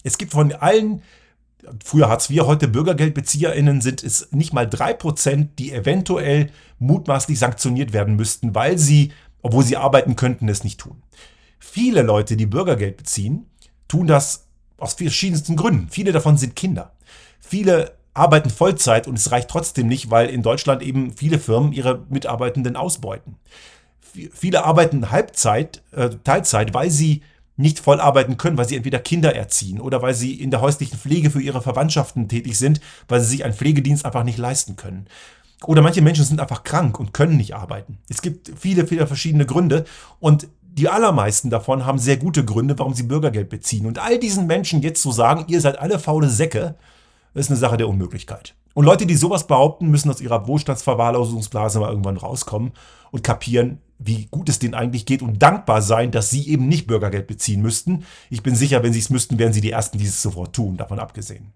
Es 0.04 0.20
gibt 0.20 0.34
von 0.34 0.52
allen, 0.52 1.02
früher 1.84 2.08
Hartz 2.08 2.30
IV, 2.30 2.42
heute 2.42 2.68
BürgergeldbezieherInnen, 2.68 3.82
sind 3.82 4.04
es 4.04 4.32
nicht 4.32 4.54
mal 4.54 4.68
drei 4.68 4.94
Prozent, 4.94 5.58
die 5.58 5.74
eventuell 5.74 6.52
mutmaßlich 6.78 7.40
sanktioniert 7.40 7.94
werden 7.94 8.16
müssten, 8.16 8.54
weil 8.54 8.78
sie, 8.78 9.12
obwohl 9.42 9.64
sie 9.64 9.76
arbeiten 9.76 10.16
könnten, 10.16 10.48
es 10.50 10.64
nicht 10.64 10.80
tun. 10.80 11.02
Viele 11.60 12.02
Leute, 12.02 12.38
die 12.38 12.46
Bürgergeld 12.46 12.98
beziehen, 12.98 13.48
tun 13.88 14.08
das 14.08 14.48
aus 14.78 14.94
verschiedensten 14.94 15.56
Gründen. 15.56 15.90
Viele 15.90 16.12
davon 16.12 16.38
sind 16.38 16.56
Kinder. 16.56 16.94
Viele 17.40 17.98
arbeiten 18.14 18.50
Vollzeit 18.50 19.08
und 19.08 19.18
es 19.18 19.32
reicht 19.32 19.50
trotzdem 19.50 19.88
nicht, 19.88 20.10
weil 20.10 20.30
in 20.30 20.42
Deutschland 20.42 20.82
eben 20.82 21.14
viele 21.14 21.40
Firmen 21.40 21.72
ihre 21.72 22.06
Mitarbeitenden 22.10 22.76
ausbeuten. 22.76 23.38
Viele 24.32 24.66
arbeiten 24.66 25.12
Halbzeit, 25.12 25.84
äh, 25.92 26.10
Teilzeit, 26.24 26.74
weil 26.74 26.90
sie 26.90 27.22
nicht 27.56 27.80
voll 27.80 28.00
arbeiten 28.00 28.38
können, 28.38 28.58
weil 28.58 28.68
sie 28.68 28.76
entweder 28.76 29.00
Kinder 29.00 29.36
erziehen 29.36 29.80
oder 29.82 30.02
weil 30.02 30.14
sie 30.14 30.34
in 30.34 30.52
der 30.52 30.62
häuslichen 30.62 30.98
Pflege 30.98 31.30
für 31.32 31.42
ihre 31.42 31.62
Verwandtschaften 31.62 32.28
tätig 32.28 32.58
sind, 32.58 32.82
weil 33.08 33.20
sie 33.20 33.28
sich 33.28 33.44
einen 33.44 33.54
Pflegedienst 33.54 34.06
einfach 34.06 34.24
nicht 34.24 34.38
leisten 34.38 34.76
können. 34.76 35.08
Oder 35.66 35.82
manche 35.82 36.04
Menschen 36.04 36.24
sind 36.24 36.40
einfach 36.40 36.64
krank 36.64 37.00
und 37.00 37.14
können 37.14 37.36
nicht 37.36 37.56
arbeiten. 37.56 37.98
Es 38.10 38.22
gibt 38.22 38.52
viele, 38.60 38.86
viele 38.86 39.08
verschiedene 39.08 39.48
Gründe 39.48 39.86
und 40.20 40.48
die 40.78 40.90
allermeisten 40.90 41.50
davon 41.50 41.86
haben 41.86 41.98
sehr 41.98 42.18
gute 42.18 42.46
Gründe, 42.46 42.78
warum 42.78 42.94
sie 42.94 43.04
Bürgergeld 43.04 43.50
beziehen. 43.50 43.86
Und 43.86 44.00
all 44.00 44.20
diesen 44.20 44.48
Menschen 44.48 44.82
jetzt 44.82 45.02
zu 45.02 45.12
sagen, 45.12 45.46
ihr 45.48 45.60
seid 45.60 45.80
alle 45.80 46.00
faule 46.00 46.30
Säcke, 46.30 46.76
ist 47.34 47.50
eine 47.50 47.60
Sache 47.60 47.78
der 47.78 47.90
Unmöglichkeit. 47.90 48.56
Und 48.74 48.86
Leute, 48.86 49.08
die 49.08 49.16
sowas 49.16 49.48
behaupten, 49.48 49.90
müssen 49.90 50.10
aus 50.12 50.22
ihrer 50.22 50.48
Wohlstandsverwahrlosungsblase 50.48 51.80
mal 51.80 51.90
irgendwann 51.90 52.18
rauskommen 52.18 52.74
und 53.12 53.24
kapieren, 53.24 53.80
wie 53.98 54.28
gut 54.30 54.50
es 54.50 54.60
denen 54.60 54.76
eigentlich 54.76 55.08
geht 55.08 55.24
und 55.24 55.42
dankbar 55.42 55.82
sein, 55.82 56.12
dass 56.12 56.30
sie 56.30 56.48
eben 56.48 56.68
nicht 56.68 56.86
Bürgergeld 56.86 57.26
beziehen 57.26 57.64
müssten. 57.64 58.06
Ich 58.30 58.44
bin 58.44 58.56
sicher, 58.56 58.84
wenn 58.84 58.94
sie 58.94 59.00
es 59.00 59.10
müssten, 59.10 59.40
wären 59.40 59.54
sie 59.54 59.62
die 59.62 59.72
Ersten, 59.72 59.98
die 59.98 60.06
es 60.06 60.22
sofort 60.22 60.56
tun, 60.56 60.78
davon 60.78 61.00
abgesehen. 61.00 61.54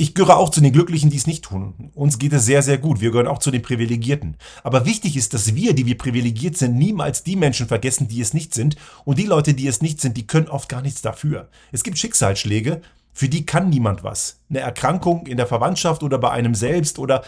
Ich 0.00 0.14
gehöre 0.14 0.38
auch 0.38 0.48
zu 0.48 0.62
den 0.62 0.72
Glücklichen, 0.72 1.10
die 1.10 1.18
es 1.18 1.26
nicht 1.26 1.44
tun. 1.44 1.90
Uns 1.94 2.18
geht 2.18 2.32
es 2.32 2.46
sehr, 2.46 2.62
sehr 2.62 2.78
gut. 2.78 3.02
Wir 3.02 3.10
gehören 3.10 3.26
auch 3.26 3.36
zu 3.36 3.50
den 3.50 3.60
Privilegierten. 3.60 4.38
Aber 4.62 4.86
wichtig 4.86 5.14
ist, 5.14 5.34
dass 5.34 5.54
wir, 5.54 5.74
die 5.74 5.84
wir 5.84 5.98
privilegiert 5.98 6.56
sind, 6.56 6.74
niemals 6.74 7.22
die 7.22 7.36
Menschen 7.36 7.68
vergessen, 7.68 8.08
die 8.08 8.22
es 8.22 8.32
nicht 8.32 8.54
sind. 8.54 8.76
Und 9.04 9.18
die 9.18 9.26
Leute, 9.26 9.52
die 9.52 9.66
es 9.66 9.82
nicht 9.82 10.00
sind, 10.00 10.16
die 10.16 10.26
können 10.26 10.48
oft 10.48 10.70
gar 10.70 10.80
nichts 10.80 11.02
dafür. 11.02 11.50
Es 11.70 11.82
gibt 11.82 11.98
Schicksalsschläge, 11.98 12.80
für 13.12 13.28
die 13.28 13.44
kann 13.44 13.68
niemand 13.68 14.02
was. 14.02 14.40
Eine 14.48 14.60
Erkrankung 14.60 15.26
in 15.26 15.36
der 15.36 15.46
Verwandtschaft 15.46 16.02
oder 16.02 16.16
bei 16.16 16.30
einem 16.30 16.54
selbst 16.54 16.98
oder 16.98 17.22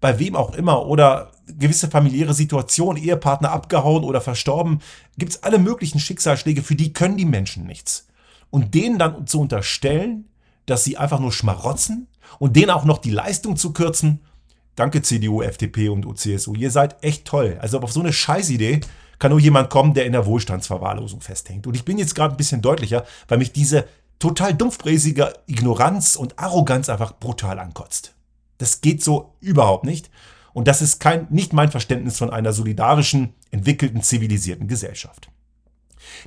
bei 0.00 0.18
wem 0.18 0.34
auch 0.34 0.52
immer 0.56 0.84
oder 0.84 1.30
gewisse 1.46 1.88
familiäre 1.88 2.34
Situationen, 2.34 3.00
Ehepartner 3.00 3.52
abgehauen 3.52 4.02
oder 4.02 4.20
verstorben, 4.20 4.80
gibt 5.16 5.30
es 5.30 5.44
alle 5.44 5.60
möglichen 5.60 6.00
Schicksalsschläge, 6.00 6.64
für 6.64 6.74
die 6.74 6.92
können 6.92 7.18
die 7.18 7.24
Menschen 7.24 7.66
nichts. 7.66 8.08
Und 8.50 8.74
denen 8.74 8.98
dann 8.98 9.28
zu 9.28 9.40
unterstellen, 9.40 10.24
dass 10.66 10.82
sie 10.82 10.96
einfach 10.96 11.20
nur 11.20 11.32
schmarotzen 11.32 12.08
und 12.38 12.56
denen 12.56 12.70
auch 12.70 12.84
noch 12.84 12.98
die 12.98 13.10
Leistung 13.10 13.56
zu 13.56 13.72
kürzen. 13.72 14.20
Danke 14.74 15.02
CDU, 15.02 15.42
FDP 15.42 15.88
und 15.88 16.18
CSU. 16.18 16.54
Ihr 16.54 16.70
seid 16.70 17.02
echt 17.02 17.24
toll. 17.24 17.58
Also 17.60 17.80
auf 17.80 17.92
so 17.92 18.00
eine 18.00 18.12
Scheißidee 18.12 18.80
kann 19.18 19.30
nur 19.30 19.40
jemand 19.40 19.70
kommen, 19.70 19.94
der 19.94 20.04
in 20.04 20.12
der 20.12 20.26
Wohlstandsverwahrlosung 20.26 21.20
festhängt. 21.22 21.66
Und 21.66 21.74
ich 21.74 21.84
bin 21.84 21.98
jetzt 21.98 22.14
gerade 22.14 22.34
ein 22.34 22.36
bisschen 22.36 22.60
deutlicher, 22.60 23.04
weil 23.28 23.38
mich 23.38 23.52
diese 23.52 23.86
total 24.18 24.54
dumpfbräsige 24.54 25.32
Ignoranz 25.46 26.16
und 26.16 26.38
Arroganz 26.38 26.88
einfach 26.88 27.18
brutal 27.18 27.58
ankotzt. 27.58 28.14
Das 28.58 28.80
geht 28.80 29.02
so 29.02 29.34
überhaupt 29.40 29.84
nicht. 29.84 30.10
Und 30.52 30.68
das 30.68 30.80
ist 30.80 31.00
kein, 31.00 31.26
nicht 31.30 31.52
mein 31.52 31.70
Verständnis 31.70 32.18
von 32.18 32.30
einer 32.30 32.52
solidarischen, 32.52 33.34
entwickelten, 33.50 34.02
zivilisierten 34.02 34.68
Gesellschaft. 34.68 35.28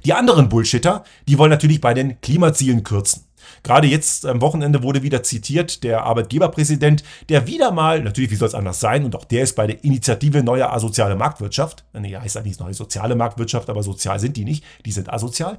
Die 0.06 0.14
anderen 0.14 0.50
Bullshitter, 0.50 1.04
die 1.28 1.38
wollen 1.38 1.50
natürlich 1.50 1.82
bei 1.82 1.94
den 1.94 2.22
Klimazielen 2.22 2.84
kürzen. 2.84 3.24
Gerade 3.64 3.88
jetzt 3.88 4.26
am 4.26 4.42
Wochenende 4.42 4.84
wurde 4.84 5.04
wieder 5.04 5.24
zitiert 5.24 5.84
der 5.84 6.04
Arbeitgeberpräsident, 6.04 7.04
der 7.30 7.48
wieder 7.48 7.72
mal, 7.72 8.02
natürlich 8.02 8.32
wie 8.32 8.36
soll 8.36 8.48
es 8.48 8.56
anders 8.56 8.80
sein, 8.80 9.06
und 9.06 9.16
auch 9.16 9.26
der 9.26 9.44
ist 9.44 9.56
bei 9.56 9.68
der 9.68 9.84
Initiative 9.84 10.44
Neue 10.44 10.70
Asoziale 10.70 11.16
Marktwirtschaft, 11.16 11.84
nee, 11.94 12.16
heißt 12.16 12.38
eigentlich 12.38 12.60
neue 12.60 12.74
soziale 12.74 13.16
Marktwirtschaft, 13.16 13.70
aber 13.70 13.84
sozial 13.84 14.20
sind 14.20 14.38
die 14.38 14.46
nicht, 14.46 14.64
die 14.86 14.92
sind 14.92 15.12
asozial. 15.12 15.58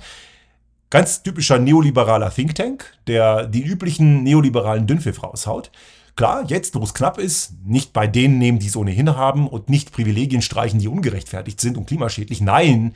Ganz 0.90 1.22
typischer 1.22 1.58
neoliberaler 1.58 2.34
Think 2.34 2.56
Tank, 2.56 2.84
der 3.06 3.46
die 3.46 3.62
üblichen 3.62 4.24
neoliberalen 4.24 4.88
Dünnpfiff 4.88 5.22
raushaut. 5.22 5.70
Klar, 6.16 6.44
jetzt, 6.48 6.74
wo 6.74 6.82
es 6.82 6.94
knapp 6.94 7.18
ist, 7.18 7.54
nicht 7.64 7.92
bei 7.92 8.06
denen 8.06 8.38
nehmen, 8.38 8.58
die 8.58 8.66
es 8.66 8.76
ohnehin 8.76 9.16
haben 9.16 9.46
und 9.46 9.68
nicht 9.68 9.92
Privilegien 9.92 10.42
streichen, 10.42 10.80
die 10.80 10.88
ungerechtfertigt 10.88 11.60
sind 11.60 11.78
und 11.78 11.86
klimaschädlich. 11.86 12.40
Nein, 12.40 12.94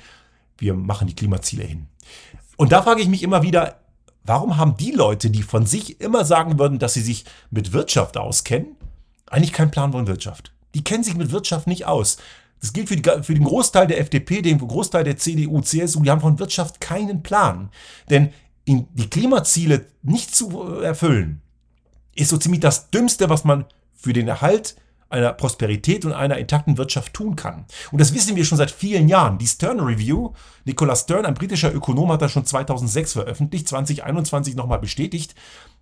wir 0.58 0.74
machen 0.74 1.06
die 1.06 1.14
Klimaziele 1.14 1.64
hin. 1.64 1.86
Und 2.56 2.72
da 2.72 2.82
frage 2.82 3.00
ich 3.00 3.08
mich 3.08 3.22
immer 3.22 3.42
wieder, 3.42 3.76
warum 4.24 4.56
haben 4.56 4.76
die 4.76 4.90
Leute, 4.90 5.30
die 5.30 5.42
von 5.42 5.66
sich 5.66 6.00
immer 6.00 6.24
sagen 6.24 6.58
würden, 6.58 6.78
dass 6.78 6.94
sie 6.94 7.02
sich 7.02 7.24
mit 7.50 7.72
Wirtschaft 7.72 8.16
auskennen, 8.16 8.76
eigentlich 9.26 9.52
keinen 9.52 9.70
Plan 9.70 9.92
von 9.92 10.06
Wirtschaft? 10.06 10.52
Die 10.74 10.82
kennen 10.82 11.04
sich 11.04 11.16
mit 11.16 11.30
Wirtschaft 11.30 11.66
nicht 11.66 11.86
aus. 11.86 12.16
Das 12.60 12.72
gilt 12.72 12.88
für, 12.88 12.96
die, 12.96 13.22
für, 13.22 13.34
den 13.34 13.44
Großteil 13.44 13.86
der 13.86 14.00
FDP, 14.00 14.42
den 14.42 14.58
Großteil 14.58 15.04
der 15.04 15.18
CDU, 15.18 15.60
CSU, 15.60 16.02
die 16.02 16.10
haben 16.10 16.20
von 16.20 16.38
Wirtschaft 16.38 16.80
keinen 16.80 17.22
Plan. 17.22 17.70
Denn 18.08 18.32
die 18.66 19.10
Klimaziele 19.10 19.86
nicht 20.02 20.34
zu 20.34 20.62
erfüllen, 20.80 21.42
ist 22.14 22.30
so 22.30 22.38
ziemlich 22.38 22.60
das 22.60 22.90
Dümmste, 22.90 23.28
was 23.28 23.44
man 23.44 23.66
für 23.92 24.14
den 24.14 24.28
Erhalt 24.28 24.76
einer 25.08 25.32
Prosperität 25.32 26.04
und 26.04 26.12
einer 26.12 26.38
intakten 26.38 26.76
Wirtschaft 26.76 27.14
tun 27.14 27.36
kann. 27.36 27.66
Und 27.92 28.00
das 28.00 28.14
wissen 28.14 28.36
wir 28.36 28.44
schon 28.44 28.58
seit 28.58 28.70
vielen 28.70 29.08
Jahren. 29.08 29.38
Die 29.38 29.46
Stern 29.46 29.80
Review, 29.80 30.32
Nicolas 30.64 31.02
Stern, 31.02 31.26
ein 31.26 31.34
britischer 31.34 31.74
Ökonom, 31.74 32.10
hat 32.12 32.22
das 32.22 32.32
schon 32.32 32.46
2006 32.46 33.12
veröffentlicht, 33.12 33.68
2021 33.68 34.56
nochmal 34.56 34.78
bestätigt. 34.78 35.34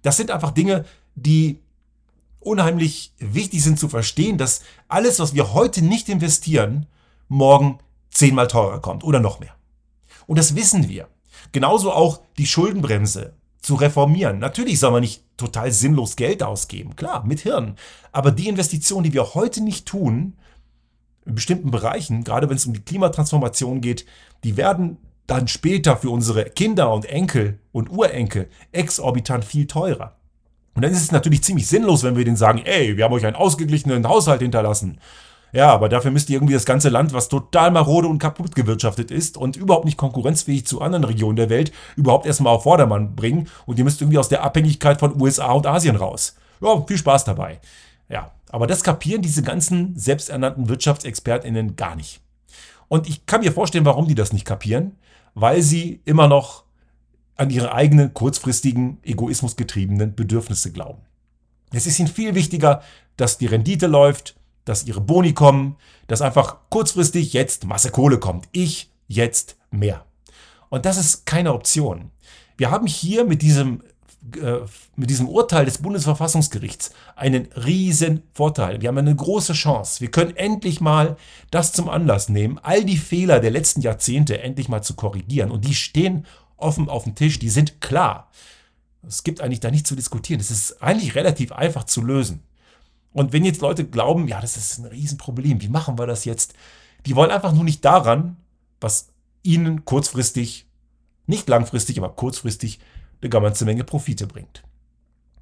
Das 0.03 0.17
sind 0.17 0.31
einfach 0.31 0.51
Dinge, 0.51 0.85
die 1.15 1.61
unheimlich 2.41 3.13
wichtig 3.19 3.63
sind 3.63 3.79
zu 3.79 3.89
verstehen, 3.89 4.39
dass 4.39 4.63
alles, 4.89 5.21
was 5.21 5.35
wir 5.35 5.53
heute 5.55 5.83
nicht 5.83 6.09
investieren, 6.09 6.87
morgen 7.29 7.79
zehnmal 8.11 8.49
teurer 8.49 8.81
kommt 8.81 9.05
oder 9.05 9.21
noch 9.21 9.41
mehr. 9.41 9.55
Und 10.27 10.39
das 10.39 10.55
wissen 10.55 10.89
wir. 10.89 11.09
Genauso 11.53 11.93
auch 11.93 12.21
die 12.39 12.47
Schuldenbremse, 12.47 13.35
zu 13.62 13.77
reformieren. 13.77 14.38
Natürlich 14.38 14.79
soll 14.81 14.90
man 14.90 15.01
nicht 15.01 15.22
total 15.37 15.72
sinnlos 15.72 16.16
Geld 16.16 16.42
ausgeben, 16.42 16.96
klar, 16.96 17.25
mit 17.25 17.40
Hirn. 17.40 17.77
Aber 18.11 18.31
die 18.33 18.48
Investitionen, 18.48 19.05
die 19.05 19.14
wir 19.14 19.35
heute 19.35 19.62
nicht 19.62 19.87
tun, 19.87 20.35
in 21.25 21.35
bestimmten 21.37 21.70
Bereichen, 21.70 22.25
gerade 22.25 22.48
wenn 22.48 22.57
es 22.57 22.66
um 22.66 22.75
die 22.75 22.85
Klimatransformation 22.85 23.81
geht, 23.81 24.05
die 24.42 24.57
werden 24.57 24.98
dann 25.29 25.46
später 25.46 25.96
für 25.96 26.11
unsere 26.11 26.44
Kinder 26.46 26.92
und 26.92 27.05
Enkel 27.05 27.61
und 27.70 27.90
Urenkel 27.90 28.48
exorbitant 28.72 29.44
viel 29.44 29.66
teurer. 29.66 30.16
Und 30.75 30.83
dann 30.83 30.90
ist 30.90 31.03
es 31.03 31.12
natürlich 31.12 31.44
ziemlich 31.44 31.68
sinnlos, 31.68 32.03
wenn 32.03 32.16
wir 32.16 32.25
denen 32.25 32.37
sagen, 32.37 32.62
ey, 32.64 32.96
wir 32.96 33.05
haben 33.05 33.12
euch 33.12 33.27
einen 33.27 33.37
ausgeglichenen 33.37 34.09
Haushalt 34.09 34.42
hinterlassen. 34.42 34.98
Ja, 35.53 35.71
aber 35.71 35.91
dafür 35.91 36.11
müsst 36.11 36.31
ihr 36.31 36.37
irgendwie 36.37 36.55
das 36.55 36.65
ganze 36.65 36.88
Land, 36.88 37.12
was 37.12 37.29
total 37.29 37.71
marode 37.71 38.09
und 38.09 38.19
kaputt 38.19 38.55
gewirtschaftet 38.55 39.11
ist 39.11 39.37
und 39.37 39.57
überhaupt 39.57 39.85
nicht 39.85 39.99
konkurrenzfähig 39.99 40.67
zu 40.67 40.81
anderen 40.81 41.05
Regionen 41.05 41.37
der 41.37 41.51
Welt, 41.51 41.73
überhaupt 41.95 42.25
erstmal 42.25 42.55
auf 42.55 42.62
Vordermann 42.62 43.15
bringen. 43.15 43.49
Und 43.67 43.79
ihr 43.79 43.85
müsst 43.85 44.01
irgendwie 44.01 44.19
aus 44.19 44.31
der 44.31 44.43
Abhängigkeit 44.43 44.99
von 44.99 45.21
USA 45.21 45.53
und 45.53 45.67
Asien 45.67 45.97
raus. 45.97 46.37
Ja, 46.62 46.83
viel 46.87 46.97
Spaß 46.97 47.25
dabei. 47.25 47.61
Ja, 48.09 48.33
aber 48.51 48.67
das 48.67 48.83
kapieren 48.83 49.21
diese 49.21 49.43
ganzen 49.43 49.95
selbsternannten 49.97 50.71
WirtschaftsexpertInnen 50.71 51.77
gar 51.77 51.97
nicht. 51.97 52.21
Und 52.88 53.09
ich 53.09 53.27
kann 53.27 53.41
mir 53.41 53.53
vorstellen, 53.53 53.85
warum 53.85 54.09
die 54.09 54.15
das 54.15 54.33
nicht 54.33 54.47
kapieren, 54.47 54.97
weil 55.35 55.61
sie 55.62 56.01
immer 56.05 56.29
noch 56.29 56.65
an 57.37 57.51
ihre 57.51 57.75
eigenen 57.75 58.15
kurzfristigen, 58.15 58.99
egoismusgetriebenen 59.03 60.15
Bedürfnisse 60.15 60.73
glauben. 60.73 61.01
Es 61.73 61.87
ist 61.87 61.99
ihnen 61.99 62.09
viel 62.09 62.35
wichtiger, 62.35 62.83
dass 63.17 63.38
die 63.38 63.47
Rendite 63.47 63.87
läuft, 63.87 64.37
dass 64.64 64.85
ihre 64.85 65.01
Boni 65.01 65.33
kommen, 65.33 65.77
dass 66.07 66.22
einfach 66.22 66.57
kurzfristig 66.70 67.33
jetzt 67.33 67.66
Masse 67.66 67.90
Kohle 67.90 68.18
kommt. 68.18 68.48
Ich 68.53 68.90
jetzt 69.09 69.57
mehr. 69.70 70.05
Und 70.68 70.87
das 70.87 70.96
ist 70.96 71.27
keine 71.27 71.53
Option. 71.53 72.11
Wir 72.57 72.70
haben 72.70 72.87
hier 72.87 73.25
mit 73.25 73.42
diesem, 73.42 73.83
äh, 74.40 74.59
mit 74.96 75.11
diesem 75.11 75.29
Urteil 75.29 75.64
des 75.64 75.79
Bundesverfassungsgerichts 75.79 76.92
einen 77.16 77.46
riesen 77.53 78.22
Vorteil. 78.33 78.81
Wir 78.81 78.88
haben 78.88 78.98
eine 78.98 79.14
große 79.14 79.53
Chance. 79.53 80.01
Wir 80.01 80.11
können 80.11 80.37
endlich 80.37 80.81
mal 80.81 81.16
das 81.51 81.72
zum 81.72 81.88
Anlass 81.88 82.29
nehmen, 82.29 82.59
all 82.62 82.85
die 82.85 82.96
Fehler 82.96 83.40
der 83.40 83.51
letzten 83.51 83.81
Jahrzehnte 83.81 84.40
endlich 84.40 84.68
mal 84.68 84.83
zu 84.83 84.94
korrigieren. 84.94 85.51
Und 85.51 85.64
die 85.64 85.75
stehen 85.75 86.27
offen 86.57 86.88
auf 86.88 87.05
dem 87.05 87.14
Tisch, 87.14 87.38
die 87.38 87.51
sind 87.51 87.81
klar. 87.81 88.31
Es 89.07 89.25
gibt 89.25 89.40
eigentlich 89.40 89.61
da 89.61 89.70
nichts 89.70 89.88
zu 89.88 89.96
diskutieren. 89.96 90.40
Es 90.40 90.51
ist 90.51 90.83
eigentlich 90.83 91.14
relativ 91.16 91.53
einfach 91.53 91.85
zu 91.85 92.03
lösen. 92.03 92.42
Und 93.12 93.33
wenn 93.33 93.44
jetzt 93.44 93.61
Leute 93.61 93.85
glauben, 93.85 94.29
ja, 94.29 94.40
das 94.40 94.57
ist 94.57 94.79
ein 94.79 94.87
Riesenproblem, 94.87 95.61
wie 95.61 95.68
machen 95.68 95.98
wir 95.98 96.07
das 96.07 96.25
jetzt? 96.25 96.55
Die 97.07 97.14
wollen 97.16 97.31
einfach 97.31 97.53
nur 97.53 97.64
nicht 97.64 97.85
daran, 97.85 98.37
was 98.81 99.09
ihnen 99.42 99.85
kurzfristig, 99.85 100.66
nicht 101.27 101.48
langfristig, 101.48 101.98
aber 101.98 102.11
kurzfristig 102.11 102.81
eine 103.20 103.31
ganze 103.31 103.64
Menge 103.64 103.85
Profite 103.85 104.27
bringt. 104.27 104.62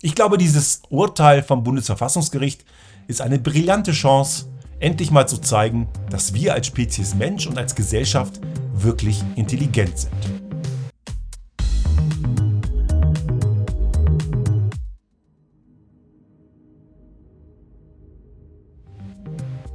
Ich 0.03 0.15
glaube, 0.15 0.39
dieses 0.39 0.83
Urteil 0.89 1.43
vom 1.43 1.63
Bundesverfassungsgericht 1.63 2.65
ist 3.07 3.21
eine 3.21 3.39
brillante 3.39 3.93
Chance, 3.93 4.47
endlich 4.79 5.11
mal 5.11 5.29
zu 5.29 5.39
zeigen, 5.39 5.89
dass 6.09 6.33
wir 6.33 6.55
als 6.55 6.67
Spezies 6.67 7.15
Mensch 7.15 7.47
und 7.47 7.59
als 7.59 7.75
Gesellschaft 7.75 8.41
wirklich 8.73 9.23
intelligent 9.37 9.99
sind. 9.99 10.40